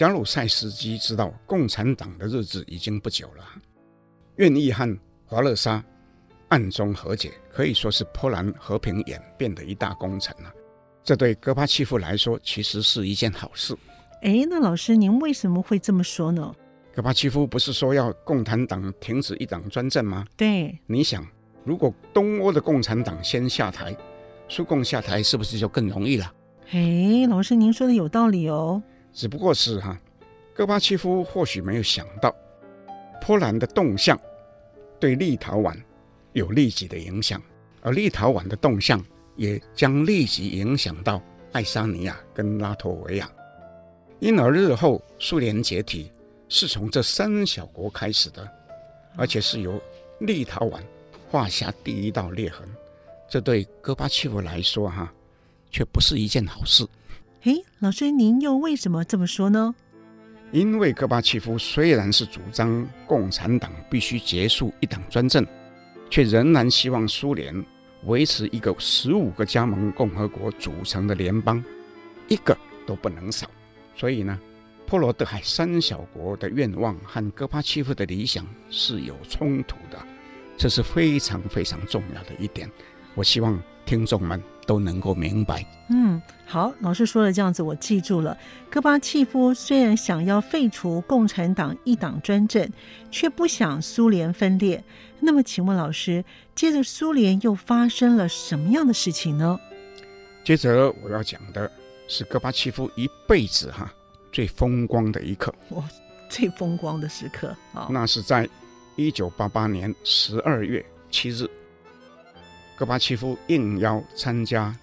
[0.01, 3.45] 贾鲁塞斯基知道共产党的日子已经不久了，
[4.37, 5.83] 愿意和华勒沙
[6.47, 10.51] 暗中和解，可以说是波兰和平演变的一大功臣了。
[11.03, 13.77] 这对戈巴契夫来说其实是一件好事。
[14.23, 16.51] 哎，那老师您为什么会这么说呢？
[16.95, 20.25] 戈巴契夫不是说要共产党停止一党专政吗？
[20.35, 21.23] 对，你想，
[21.63, 23.95] 如果东欧的共产党先下台，
[24.47, 26.33] 苏共下台是不是就更容易了？
[26.71, 28.81] 哎，老师您说的有道理哦。
[29.13, 29.99] 只不过是哈，
[30.53, 32.33] 戈巴契夫或许没有想到，
[33.21, 34.19] 波兰的动向
[34.99, 35.75] 对立陶宛
[36.33, 37.41] 有立即的影响，
[37.81, 39.03] 而立陶宛的动向
[39.35, 41.21] 也将立即影响到
[41.51, 43.29] 爱沙尼亚跟拉脱维亚，
[44.19, 46.11] 因而日后苏联解体
[46.47, 48.49] 是从这三小国开始的，
[49.17, 49.81] 而且是由
[50.19, 50.79] 立陶宛
[51.29, 52.67] 画下第一道裂痕，
[53.27, 55.13] 这对戈巴契夫来说哈，
[55.69, 56.87] 却不是一件好事。
[57.43, 59.73] 哎，老师，您又为什么这么说呢？
[60.51, 65.43] 因为戈巴契夫虽然是主张共产党必须结束一党专政，
[66.07, 67.65] 却仍然希望苏联
[68.03, 71.63] 维持一个十五个加盟共和国组成的联邦，
[72.27, 73.49] 一个都不能少。
[73.95, 74.39] 所以呢，
[74.85, 79.97] 波罗的海三小国的愿望和戈巴契夫的理想是有冲突的，
[80.57, 82.69] 这是非常非常重要的一点。
[83.15, 84.39] 我希望听众们
[84.71, 85.65] 都能够明白。
[85.89, 88.37] 嗯，好，老师说的这样子，我记住了。
[88.69, 92.65] 戈巴契夫虽然想要废除共产党一党专政，
[93.11, 94.81] 却不想苏联分裂。
[95.19, 96.23] 那么，请问老师，
[96.55, 99.59] 接着苏联又发生了什么样的事情呢？
[100.41, 101.69] 接着我要讲的
[102.07, 103.93] 是戈巴契夫一辈子哈
[104.31, 105.53] 最风光的一刻。
[105.71, 105.83] 哇，
[106.29, 107.89] 最风光的时刻啊！
[107.91, 108.47] 那是在
[108.95, 111.45] 一九八八年十二月七日。
[112.81, 114.75] 戈巴契夫应邀参加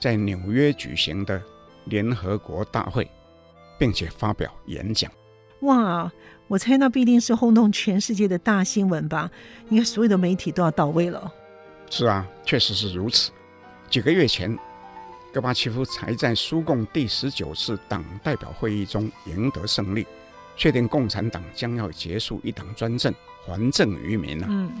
[0.00, 1.40] 在纽约举行的
[1.84, 3.08] 联合国大会，
[3.78, 5.08] 并且发表演讲。
[5.60, 6.10] 哇，
[6.48, 9.30] 我猜那必定是轰动全世界的大新闻吧？
[9.70, 11.32] 应该所有的媒体都要到位了。
[11.88, 13.30] 是啊，确实是如此。
[13.88, 14.58] 几个月前，
[15.32, 20.04] 戈巴契夫才在苏共第十九次党代表会议中赢得胜利，
[20.56, 23.14] 确定共产党将要结束一党专政，
[23.46, 24.48] 还政于民了。
[24.50, 24.72] 嗯。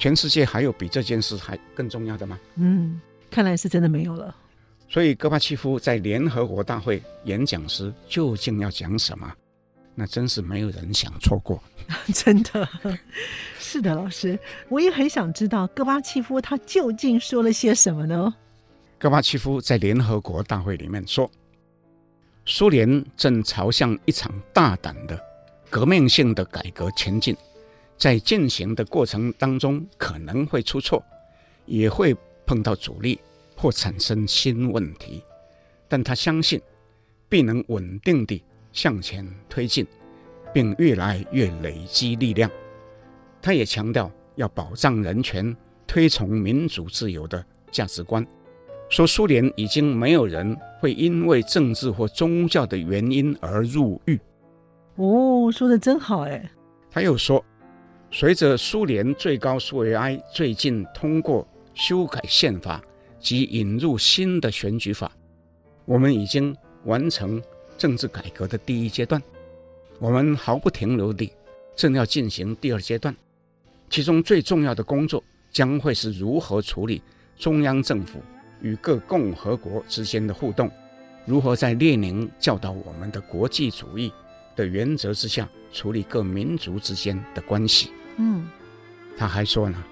[0.00, 2.38] 全世界还有比这件事还更重要的吗？
[2.56, 2.98] 嗯，
[3.30, 4.34] 看来是真的没有了。
[4.88, 9.30] 所以戈巴契夫在联合国大会演讲时究竟要讲什么？
[9.94, 11.62] 那真是没有人想错过。
[12.14, 12.66] 真的，
[13.60, 14.38] 是的，老师，
[14.70, 18.34] 我也很想知道戈巴契夫他究竟说了些什么呢？
[18.98, 21.30] 戈巴契夫在联合国大会里面说，
[22.46, 25.20] 苏联正朝向一场大胆的
[25.68, 27.36] 革命性的改革前进，
[28.00, 31.04] 在进行的过程当中可能会出错，
[31.66, 33.20] 也会碰到阻力
[33.54, 35.22] 或产生新问题，
[35.86, 36.58] 但他相信
[37.28, 39.86] 必能稳定地向前推进，
[40.50, 42.50] 并越来越累积力量。
[43.42, 45.54] 他也强调要保障人权，
[45.86, 48.26] 推崇民主自由的价值观，
[48.88, 54.18] 说苏联已经没有人会因为政治或宗教的原因而入狱。
[54.94, 56.50] 哦，说的真好哎！
[56.90, 57.44] 他又说，
[58.12, 62.82] 随着苏联最高苏维埃最近通过修改宪法
[63.20, 65.10] 及引入新的选举法，
[65.84, 67.40] 我们已经完成
[67.78, 69.22] 政治改革的第一阶段。
[70.00, 71.32] 我们毫不停留地
[71.76, 73.14] 正要进行第二阶段，
[73.88, 77.00] 其中最重要的工作将会是如何处理
[77.38, 78.20] 中央政府
[78.60, 80.68] 与各共和国之间的互动，
[81.26, 84.12] 如何在列宁教导我们的国际主义
[84.56, 87.92] 的原则之下处理各民族之间的关系。
[88.16, 88.48] 嗯，
[89.16, 89.82] 他还说呢，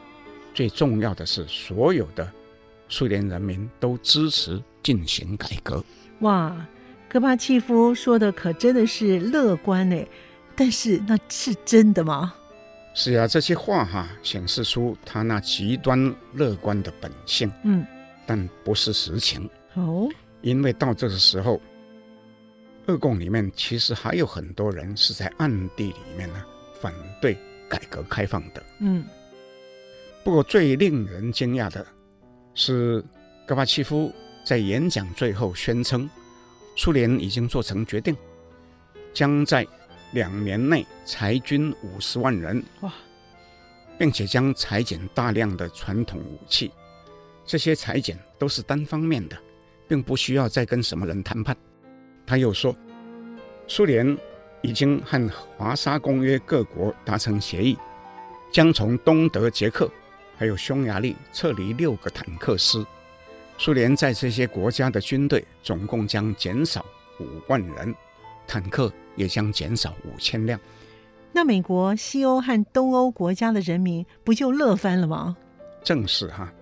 [0.55, 2.31] 最重要的是所有的
[2.89, 5.85] 苏联人民都支持进行改革。
[6.21, 6.55] 哇，
[7.09, 9.97] 戈巴契夫说的可真的是乐观呢，
[10.55, 12.35] 但是那是真的吗？
[12.95, 17.51] 是啊，这些话哈显示出他那极端乐观的本性。
[17.65, 17.87] 嗯，
[18.27, 19.49] 但不是实情。
[19.75, 20.09] 哦，
[20.43, 21.61] 因为到这个时候。
[22.87, 26.43] 二共里面其实还有很多人是在暗地里面呢
[26.81, 27.37] 反对
[27.69, 28.63] 改革开放的。
[28.81, 29.05] 嗯，
[30.25, 31.87] 不过最令人惊讶的
[32.55, 33.05] 是，
[33.47, 34.13] 戈巴契夫
[34.45, 36.09] 在演讲最后宣称，
[36.77, 38.17] 苏联已经做成决定，
[39.13, 39.67] 将在
[40.13, 42.63] 两年内裁军五十万人。
[42.81, 42.93] 哇，
[43.99, 46.71] 并且将裁减大量的传统武器，
[47.45, 49.37] 这些裁减都是单方面的，
[49.87, 51.57] 并不需要再跟什么人谈判。
[52.27, 52.77] 他又说，
[53.67, 54.17] 苏联
[54.63, 57.77] 已经和华沙公约各国达成协议，
[58.51, 59.91] 将从东德、捷克
[60.37, 62.85] 还有匈牙利撤离六个坦克师。
[63.57, 66.85] 苏联在这些国家的军队总共将减少
[67.19, 67.95] 五万人，
[68.47, 70.59] 坦克也将减少五千辆。
[71.33, 75.37] 那美国、西欧和东欧国家的人民不就乐翻了吗？
[75.83, 76.53] 正是哈，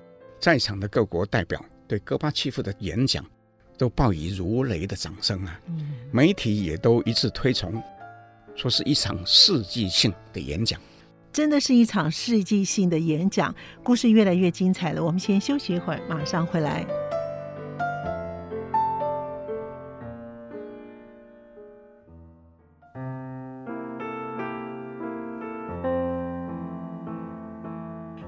[0.40, 3.24] 在场的各国代表对戈巴契夫的演讲。
[3.78, 5.60] 都报以如雷的掌声啊！
[6.10, 7.82] 媒体也都一致推崇，
[8.54, 10.80] 说是一场世纪性的演讲。
[11.32, 15.04] 真的是一场世纪性的演讲，故事越来越精彩了。
[15.04, 16.86] 我们先休息一会儿，马上回来。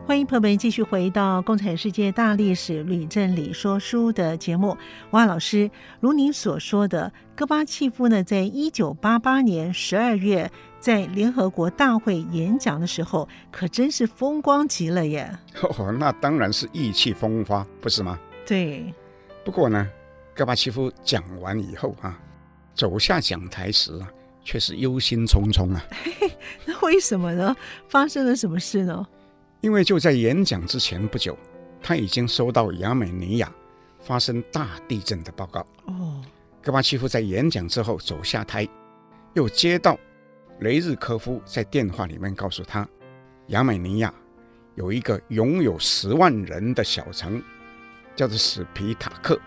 [0.08, 4.74] 欢迎朋友们继续回到《共产世界大历史吕振理说书》的节目。
[5.10, 15.30] 哇，老师，如您所说的，戈巴契夫呢，在一九八八年十二月在联合国大会演讲的时候，可真是风光极了耶！
[15.76, 18.18] 哦，那当然是意气风发，不是吗？
[18.46, 18.90] 对。
[19.44, 19.86] 不过呢，
[20.34, 22.18] 戈巴契夫讲完以后啊，
[22.74, 24.08] 走下讲台时啊，
[24.42, 25.84] 却是忧心忡忡啊。
[26.64, 27.54] 那为什么呢？
[27.90, 29.06] 发生了什么事呢？
[29.60, 31.36] 因为就在演讲之前不久，
[31.82, 33.52] 他已经收到亚美尼亚
[34.00, 35.66] 发生大地震的报告。
[35.86, 36.22] 哦，
[36.62, 38.68] 戈巴契夫在演讲之后走下台，
[39.34, 39.98] 又接到
[40.60, 42.88] 雷日科夫在电话里面告诉他，
[43.48, 44.14] 亚美尼亚
[44.76, 47.42] 有一个拥有十万人的小城，
[48.14, 49.40] 叫做史皮塔克，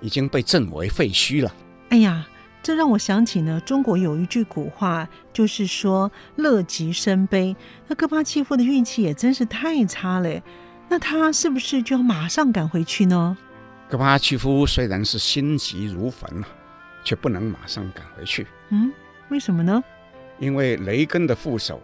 [0.00, 1.52] 已经被震为废墟了。
[1.90, 2.26] 哎呀！
[2.64, 7.54] 这让我想起呢，中国有一句古话，就是说“乐极生悲”。
[7.86, 10.42] 那戈巴契夫的运气也真是太差了，
[10.88, 13.36] 那他是不是就要马上赶回去呢？
[13.90, 16.48] 戈巴契夫虽然是心急如焚啊，
[17.04, 18.46] 却不能马上赶回去。
[18.70, 18.90] 嗯，
[19.28, 19.84] 为什么呢？
[20.38, 21.82] 因为雷根的副手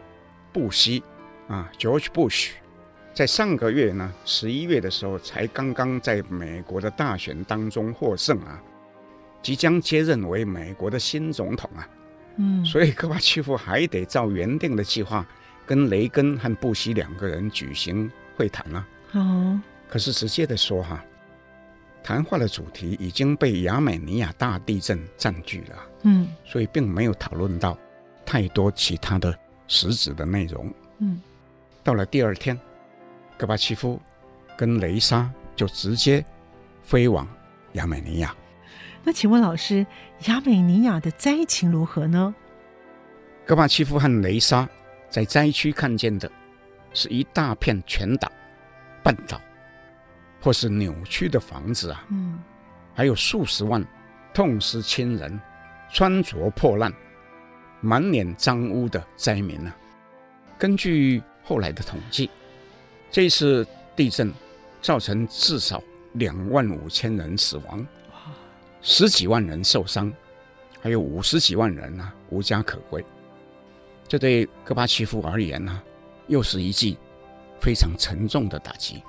[0.51, 1.05] 布希
[1.47, 2.53] 啊，George Bush，
[3.13, 8.59] 在上个月呢，十一月的时候，才刚刚在美国的大选当中获胜啊。
[9.43, 11.89] 即将接任为美国的新总统啊，
[12.37, 15.27] 嗯，所以戈巴契夫还得照原定的计划，
[15.67, 18.87] 跟雷根和布希两个人举行会谈啊。
[19.13, 21.03] 哦，可是直接的说哈，
[22.03, 27.77] 谈话的主题已经被亚美尼亚大地震占据了，嗯，所以并没有讨论到
[28.27, 29.37] 太多其他的
[29.67, 30.73] 实质的内容。
[30.99, 31.21] 嗯，
[31.83, 32.59] 到了第二天，
[33.39, 34.01] 戈巴契夫
[34.57, 36.25] 跟雷莎就直接
[36.83, 37.27] 飞往
[37.73, 38.35] 亚美尼亚。
[39.03, 39.87] 那请问老师，
[40.27, 42.35] 亚美尼亚的灾情如何呢？
[43.47, 44.69] 戈巴契夫和雷莎
[45.09, 46.31] 在灾区看见的
[46.93, 48.31] 是一大片全岛、
[49.03, 49.41] 半岛
[50.41, 52.39] 或是扭曲的房子啊，嗯，
[52.95, 53.85] 还有数十万
[54.33, 55.41] 痛失亲人、
[55.91, 56.93] 穿着破烂、
[57.81, 59.75] 满脸脏污的灾民啊。
[60.59, 62.31] 根据后来的统计，
[63.11, 64.33] 这次地震
[64.83, 65.83] 造成至少
[66.13, 67.85] 两万五千人死亡，
[68.83, 70.13] 十几万人受伤，
[70.81, 73.05] 还有五十几万人啊无家可归。
[74.09, 75.85] 这对戈巴契夫而言呢、啊，
[76.27, 76.97] 又是一记
[77.61, 79.03] 非常沉重的打击。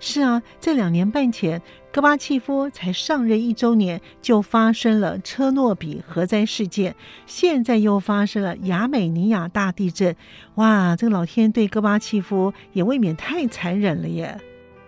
[0.00, 6.94] 是啊，在两年半前，戈巴契夫才上任一周年，就发生了车诺比核灾事件，
[7.26, 10.14] 现在又发生了亚美尼亚大地震。
[10.54, 14.38] 哇，这个老天对戈巴契夫也未免太残忍了耶！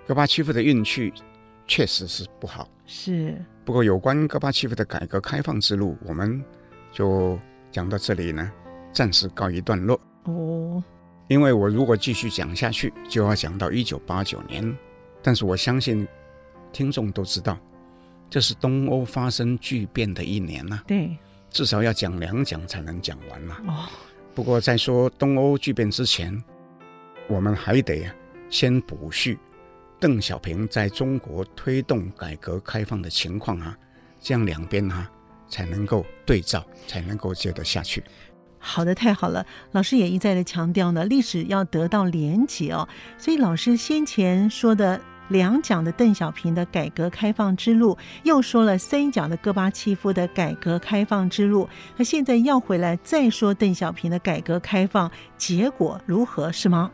[0.07, 1.13] 戈巴契夫的运气
[1.67, 2.69] 确实是不好。
[2.87, 6.43] 是，不过有关戈巴契夫的改革开放之路，我们
[6.93, 7.39] 就
[7.71, 8.51] 讲到这里呢。
[8.93, 10.83] 暂时告一段落哦，
[11.29, 14.77] 因为我如果继续讲下去，就要讲到一九八九年。
[15.23, 16.07] 但是我相信
[16.73, 17.57] 听众都知道，
[18.29, 21.17] 这是东欧发生巨变的一年呐、对，
[21.51, 23.59] 至少要讲两讲才能讲完嘛。
[23.69, 23.87] 哦，
[24.35, 26.37] 不过在说东欧巨变之前，
[27.29, 28.05] 我们还得
[28.49, 29.39] 先补叙
[30.01, 33.77] 邓小平在中国推动改革开放的情况啊，
[34.19, 35.09] 这样两边啊
[35.49, 38.03] 才能够对照，才能够接得下去。
[38.59, 39.45] 好的，太好了。
[39.73, 42.89] 老师也一再的强调呢，历史要得到连结哦。
[43.19, 56.91] 所以老师先前说的两讲的邓小平的改革开放之路，又说了三讲的戈巴契夫的改革开放之路，那现在要回来再说邓小平的改革开放，结果如何是吗？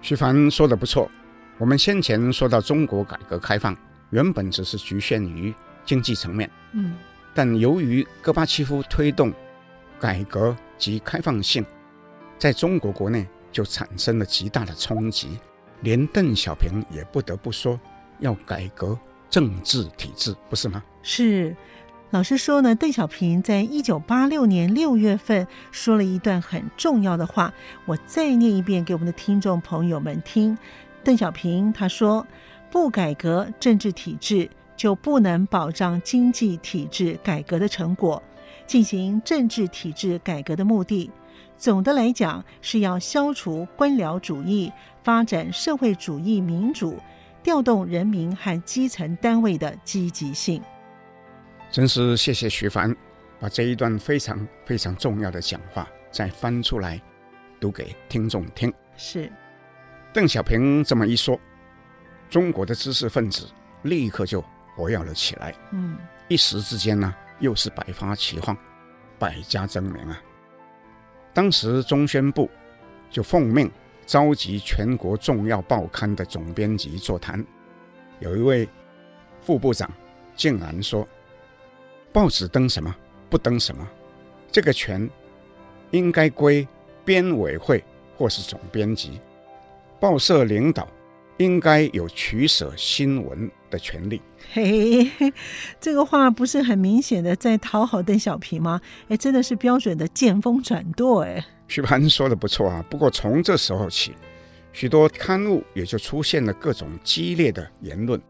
[0.00, 1.10] 徐凡说的不错。
[1.58, 3.76] 我们先前说到中国改革开放，
[4.10, 5.54] 原本只是局限于
[5.84, 6.94] 经济层面，嗯，
[7.34, 9.32] 但由于戈巴契夫推动
[10.00, 10.56] 改革。
[10.78, 11.64] 及开放性，
[12.36, 15.38] 在中国国内就产生了极大的冲击，
[15.80, 17.80] 连邓小平也不得不说
[18.18, 18.98] 要改革
[19.30, 20.84] 政治体制，不是吗？
[21.02, 21.56] 是，
[22.10, 27.54] 老师说呢，邓小平在一九八六年六月份说了一段很重要的话，
[27.86, 30.58] 我再念一遍给我们的听众朋友们听。
[31.06, 32.26] 邓小平他说
[32.68, 38.20] ：“不改革政治体制，就不能保障经济体制改革的成果。”
[38.66, 41.08] 进行政治体制改革的目的，
[41.56, 44.72] 总的来讲是要消除官僚主义，
[45.04, 46.98] 发展社会主义民主，
[47.40, 50.60] 调动人民和基层单位的积极性。
[51.70, 52.92] 真是谢谢徐凡，
[53.38, 57.00] 把这一段非常非常重要的讲话再翻出来
[57.60, 58.72] 读给听众听。
[58.96, 59.30] 是，
[60.16, 61.38] 邓小平这么一说，
[62.30, 63.46] 中国的知识分子
[63.82, 64.42] 立刻就
[64.74, 65.54] 活跃了起来。
[65.72, 67.14] 嗯，一时之间呢。
[67.38, 68.56] 又是百花齐放，
[69.18, 70.18] 百家争鸣啊！
[71.34, 72.50] 当时中宣部
[73.10, 73.70] 就奉命
[74.06, 77.44] 召集全国重要报刊的总编辑座谈，
[78.20, 78.66] 有一位
[79.42, 79.92] 副部长
[80.34, 81.06] 竟然说
[82.10, 82.96] ：“报纸登什么
[83.28, 83.86] 不登什么，
[84.50, 85.06] 这个权
[85.90, 86.66] 应该归
[87.04, 87.84] 编委会
[88.16, 89.20] 或是总编辑，
[90.00, 90.86] 报社领导
[91.38, 94.20] 应该有取舍新闻的权利。”
[94.52, 95.10] 嘿，
[95.80, 98.80] 这个话不是很明显的在讨好邓小平吗？
[99.08, 101.44] 哎，真的是标准的见风转舵哎。
[101.68, 104.14] 徐盘说的不错啊，不过从这时候起，
[104.72, 108.20] 许多刊物也就出现了各种激烈的言论，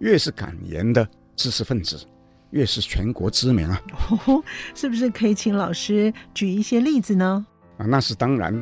[0.00, 2.04] 越是敢言的知识分子，
[2.50, 3.80] 越是全国知名啊。
[4.26, 4.44] 哦，
[4.74, 7.46] 是不是可以请老师举一些例子呢？
[7.78, 8.54] 啊，那是当然。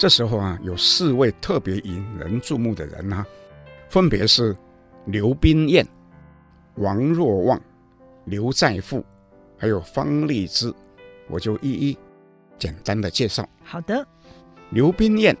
[0.00, 3.22] 这时候啊，有四位特别引人注目的人啊，
[3.90, 4.56] 分别是
[5.04, 5.86] 刘宾燕。
[6.76, 7.60] 王若望、
[8.24, 9.04] 刘再复，
[9.58, 10.72] 还有方励之，
[11.28, 11.98] 我就一一
[12.58, 13.46] 简单的介绍。
[13.62, 14.02] 好的，
[14.70, 15.36] 刘宾燕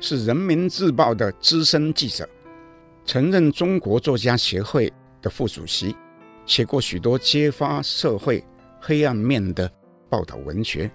[0.00, 2.28] 是人民日报的资深记者，
[3.04, 5.94] 曾任中国作家协会的副主席，
[6.46, 8.44] 写过许多揭发社会
[8.80, 9.70] 黑暗面的
[10.08, 10.90] 报道文学，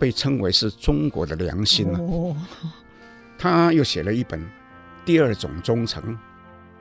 [0.00, 1.98] 被称为是中国的良心了。
[2.00, 2.36] 哦。
[3.38, 4.40] 他又写了一本
[5.04, 6.02] 《第二种忠诚》。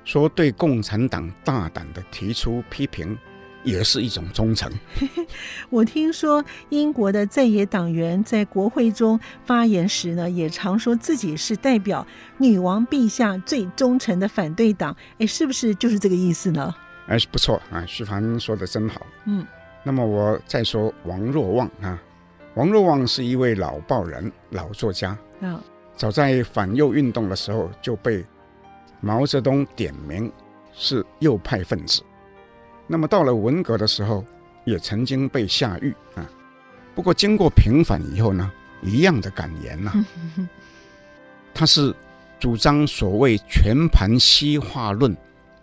[0.05, 3.15] 说对共产党大胆的提出批评，
[3.63, 4.71] 也是一种忠诚。
[5.69, 12.07] 我听说英国的在野党员在国会中发言时呢，也常说自己是代表
[12.39, 14.95] 女王陛下最忠诚的反对党。
[15.19, 16.73] 哎，是不是就是这个意思呢？
[17.07, 19.05] 哎，不错啊，徐凡说的真好。
[19.25, 19.45] 嗯，
[19.83, 22.01] 那么我再说王若望啊，
[22.55, 25.17] 王若望是一位老报人、老作家。
[25.39, 25.59] 嗯，
[25.95, 28.25] 早在反右运动的时候就被。
[29.01, 30.29] 毛泽东点名
[30.73, 32.03] 是右派分子，
[32.85, 34.25] 那么到了文革的时候，
[34.65, 36.29] 也曾经被下狱啊。
[36.93, 40.05] 不过经过平反以后呢，一样的敢言呐、啊。
[41.53, 41.95] 他是
[42.41, 45.15] 主张所谓全盘西化论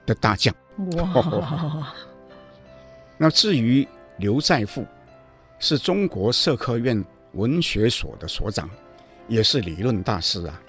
[0.07, 0.55] 的大将。
[0.97, 1.93] 哇！
[3.19, 4.87] 那至于刘再复，
[5.59, 7.03] 是中国社科院
[7.33, 8.69] 文学所的所长，
[9.29, 10.61] 也是理论大师啊。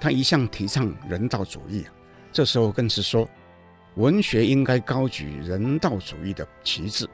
[0.00, 1.84] 他一向提倡人道主义，
[2.30, 3.28] 这时候更是说，
[3.94, 7.08] 文学应该高举人道主义的旗帜。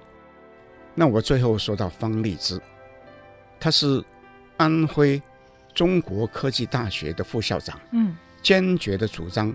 [0.95, 2.61] 那我最后说到方励之，
[3.61, 4.03] 他是
[4.57, 5.23] 安徽
[5.73, 9.55] 中国科技大学的副校长，嗯，坚决的主张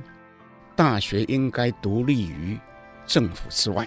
[0.77, 2.57] 大学应该独立于
[3.05, 3.85] 政府之外。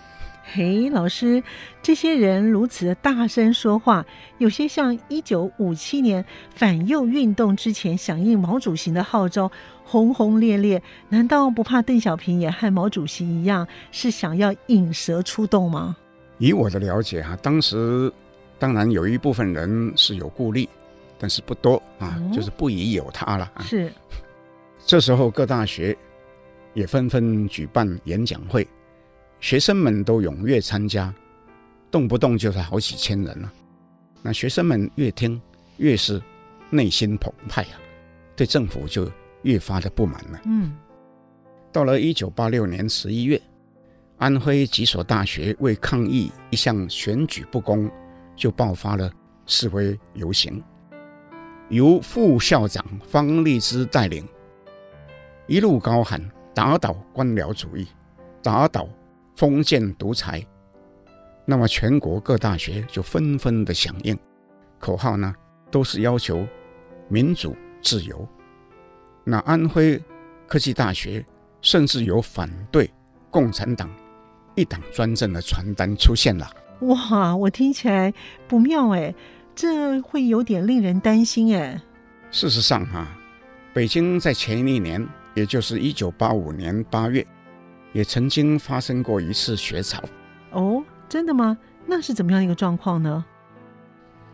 [0.51, 1.43] 嘿，老师，
[1.83, 4.07] 这些人如此的大声说话，
[4.39, 6.25] 有些像一九五七年
[6.55, 9.53] 反右运动之前响应毛主席的号召，
[9.85, 10.83] 轰轰烈烈。
[11.11, 15.95] 难道不怕邓小平也和毛主席一样，是想要引蛇出洞吗？
[16.39, 18.11] 以我的了解，哈，当时
[18.59, 20.67] 当然有一部分人是有顾虑，
[21.19, 23.53] 但是不多啊，嗯、就是不疑有他了。
[23.61, 23.93] 是，
[24.87, 25.95] 这时候各大学
[26.73, 28.67] 也纷纷举办演讲会。
[29.41, 31.15] 学生们都踊跃参加，
[31.91, 33.53] 动不动就是好几千人了。
[34.23, 35.41] 那学生们越听
[35.77, 36.21] 越是
[36.71, 37.79] 内心澎湃啊，
[38.35, 39.11] 对政府就
[39.43, 40.41] 越发的不满了。
[40.45, 40.77] 嗯，
[41.71, 43.41] 到了一九八六年十一月，
[44.17, 47.89] 安徽几所大学为抗议一项选举不公，
[48.35, 49.09] 就爆发了
[49.47, 50.61] 示威游行，
[51.69, 54.27] 由副校长方励之带领，
[55.47, 56.21] 一路高喊
[56.53, 57.87] “打倒官僚主义，
[58.43, 58.89] 打倒”
[59.39, 60.45] 封建独裁，
[61.45, 64.19] 那么全国各大学就纷纷的响应，
[64.81, 65.33] 口号呢
[65.71, 66.45] 都是要求
[67.09, 68.29] 民主自由。
[69.23, 70.03] 那安徽
[70.49, 71.25] 科技大学
[71.63, 72.91] 甚至有反对
[73.31, 73.89] 共产党
[74.57, 76.51] 一党专政的传单出现了。
[76.81, 78.13] 哇，我听起来
[78.49, 79.15] 不妙哎，
[79.55, 81.81] 这会有点令人担心哎。
[82.33, 83.07] 事实上哈，
[83.73, 87.25] 北京在前一年，也就是一九八五年八月。
[87.99, 90.01] 也曾经发生过一次学潮
[90.53, 91.59] 哦，真的吗？
[91.85, 93.25] 那是怎么样一个状况呢？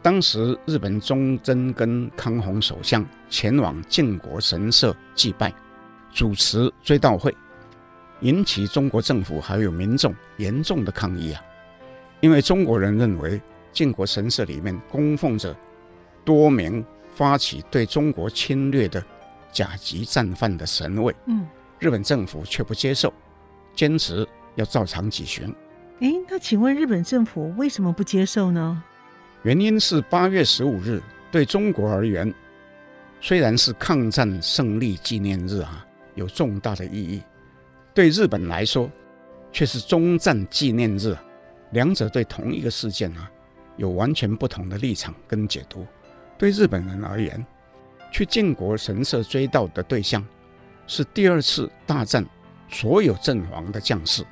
[0.02, 5.50] 当时日本忠贞跟康弘首相前往靖国神社祭拜，
[6.12, 7.34] 主持追悼会，
[8.20, 11.40] 引起中国政府还有民众严重的抗议啊！
[12.20, 13.40] 因为中国人认为
[13.72, 15.56] 靖国神社里面供奉着
[16.22, 16.84] 多名
[17.14, 19.02] 发起对中国侵略的
[19.50, 21.46] 甲级战犯的神位，嗯，
[21.78, 23.10] 日本政府却不接受。
[23.74, 25.54] 坚持要照常举行。
[26.00, 28.82] 哎，那请问日本政府为什么不接受呢？
[29.42, 32.32] 原因是八月十五日对中国而言，
[33.20, 37.20] 虽然是抗战胜利纪念日啊，有重大的意义；
[37.94, 38.90] 对日本来说，
[39.52, 41.16] 却是终战纪念日。
[41.70, 43.30] 两者对同一个事件啊，
[43.76, 45.86] 有完全不同的立场跟解读。
[46.38, 47.44] 对日本人而言，
[48.12, 50.24] 去靖国神社追悼的对象
[50.86, 52.24] 是第二次大战。
[52.68, 54.24] 所有阵亡的将士，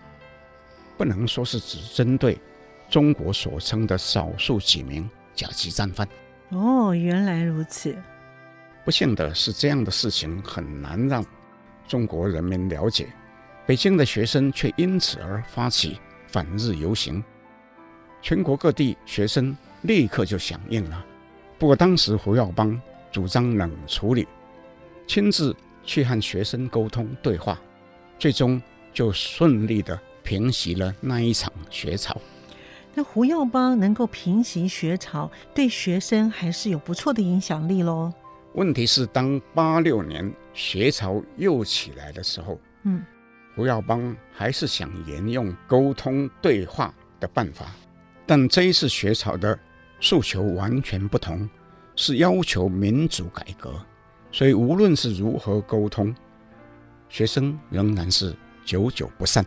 [0.97, 2.39] 不能说是只针对
[2.89, 6.09] 中国所称的少数几名甲级战犯。
[6.51, 7.97] 哦，原来如此。
[8.85, 11.25] 不幸的是，这样的事情很难让
[11.87, 13.09] 中国人民了解。
[13.65, 17.23] 北京的学生却因此而发起反日游行，
[18.21, 21.07] 全国各地学生立刻就响应了。
[21.59, 22.79] 不过当时胡耀邦
[23.13, 24.27] 主张冷处理，
[25.07, 27.57] 亲自去和学生沟通对话。
[28.23, 28.63] 最终
[28.93, 32.17] 就顺利的平息了那一场学潮。
[32.95, 38.13] 那胡耀邦能够平息学潮，对学生还是有不错的影响力喽。
[38.53, 43.03] 问题是，当八六年学潮又起来的时候，嗯，
[43.57, 47.75] 胡耀邦还是想沿用沟通对话的办法，
[48.25, 49.59] 但这一次学潮的
[49.99, 51.51] 诉求完全不同，
[51.97, 53.75] 是要求民主改革，
[54.31, 56.15] 所以无论是如何沟通。
[57.13, 58.35] 学生仍然是
[58.65, 59.45] 久久不散。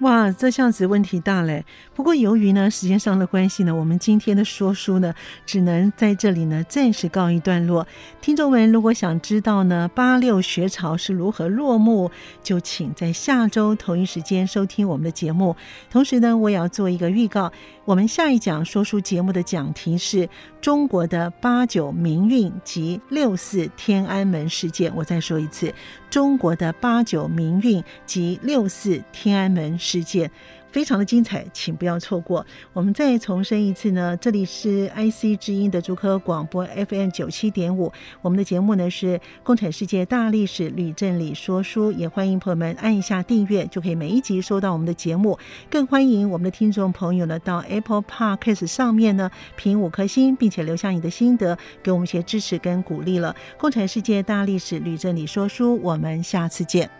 [0.00, 1.64] 哇，这下子问题大嘞！
[1.92, 5.12] 不过由于呢时间上的关系呢，我们今天的说书呢，
[5.44, 7.84] 只能在这里呢暂时告一段落。
[8.20, 12.08] 听众们如果想知道呢八六学潮是如何落幕，
[12.44, 15.56] 就请在下周同一时间收听我们的节目。
[15.90, 17.50] 同时呢，我也要做一个预告，
[17.84, 20.28] 我们下一讲说书节目的讲题是
[20.60, 24.94] 中国的八九民运及六四天安门事件。
[24.94, 25.74] 我再说一次，
[26.08, 29.76] 中国的八九民运及六四天安门。
[29.88, 30.30] 事件
[30.70, 32.44] 非常的精彩，请不要错过。
[32.74, 37.90] 我们再重申一次呢，这里是 IC 之音的竹科广播 FM 九七点五。
[38.20, 45.38] 我们的节目呢是《共产世界大历史吕振理说书》，也欢迎朋友们按一下订阅，就可以每一集收到我们的节目。
[45.70, 53.34] 更欢迎我们的听众朋友呢到 Apple Podcast 上面呢评五颗星，并且留下你的心得，给我们一些支持跟鼓励了。
[53.58, 56.90] 《共产世界大历史吕振理说书》，我们下次见。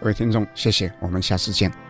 [0.00, 1.89] 各位听众，谢谢，我们下次见。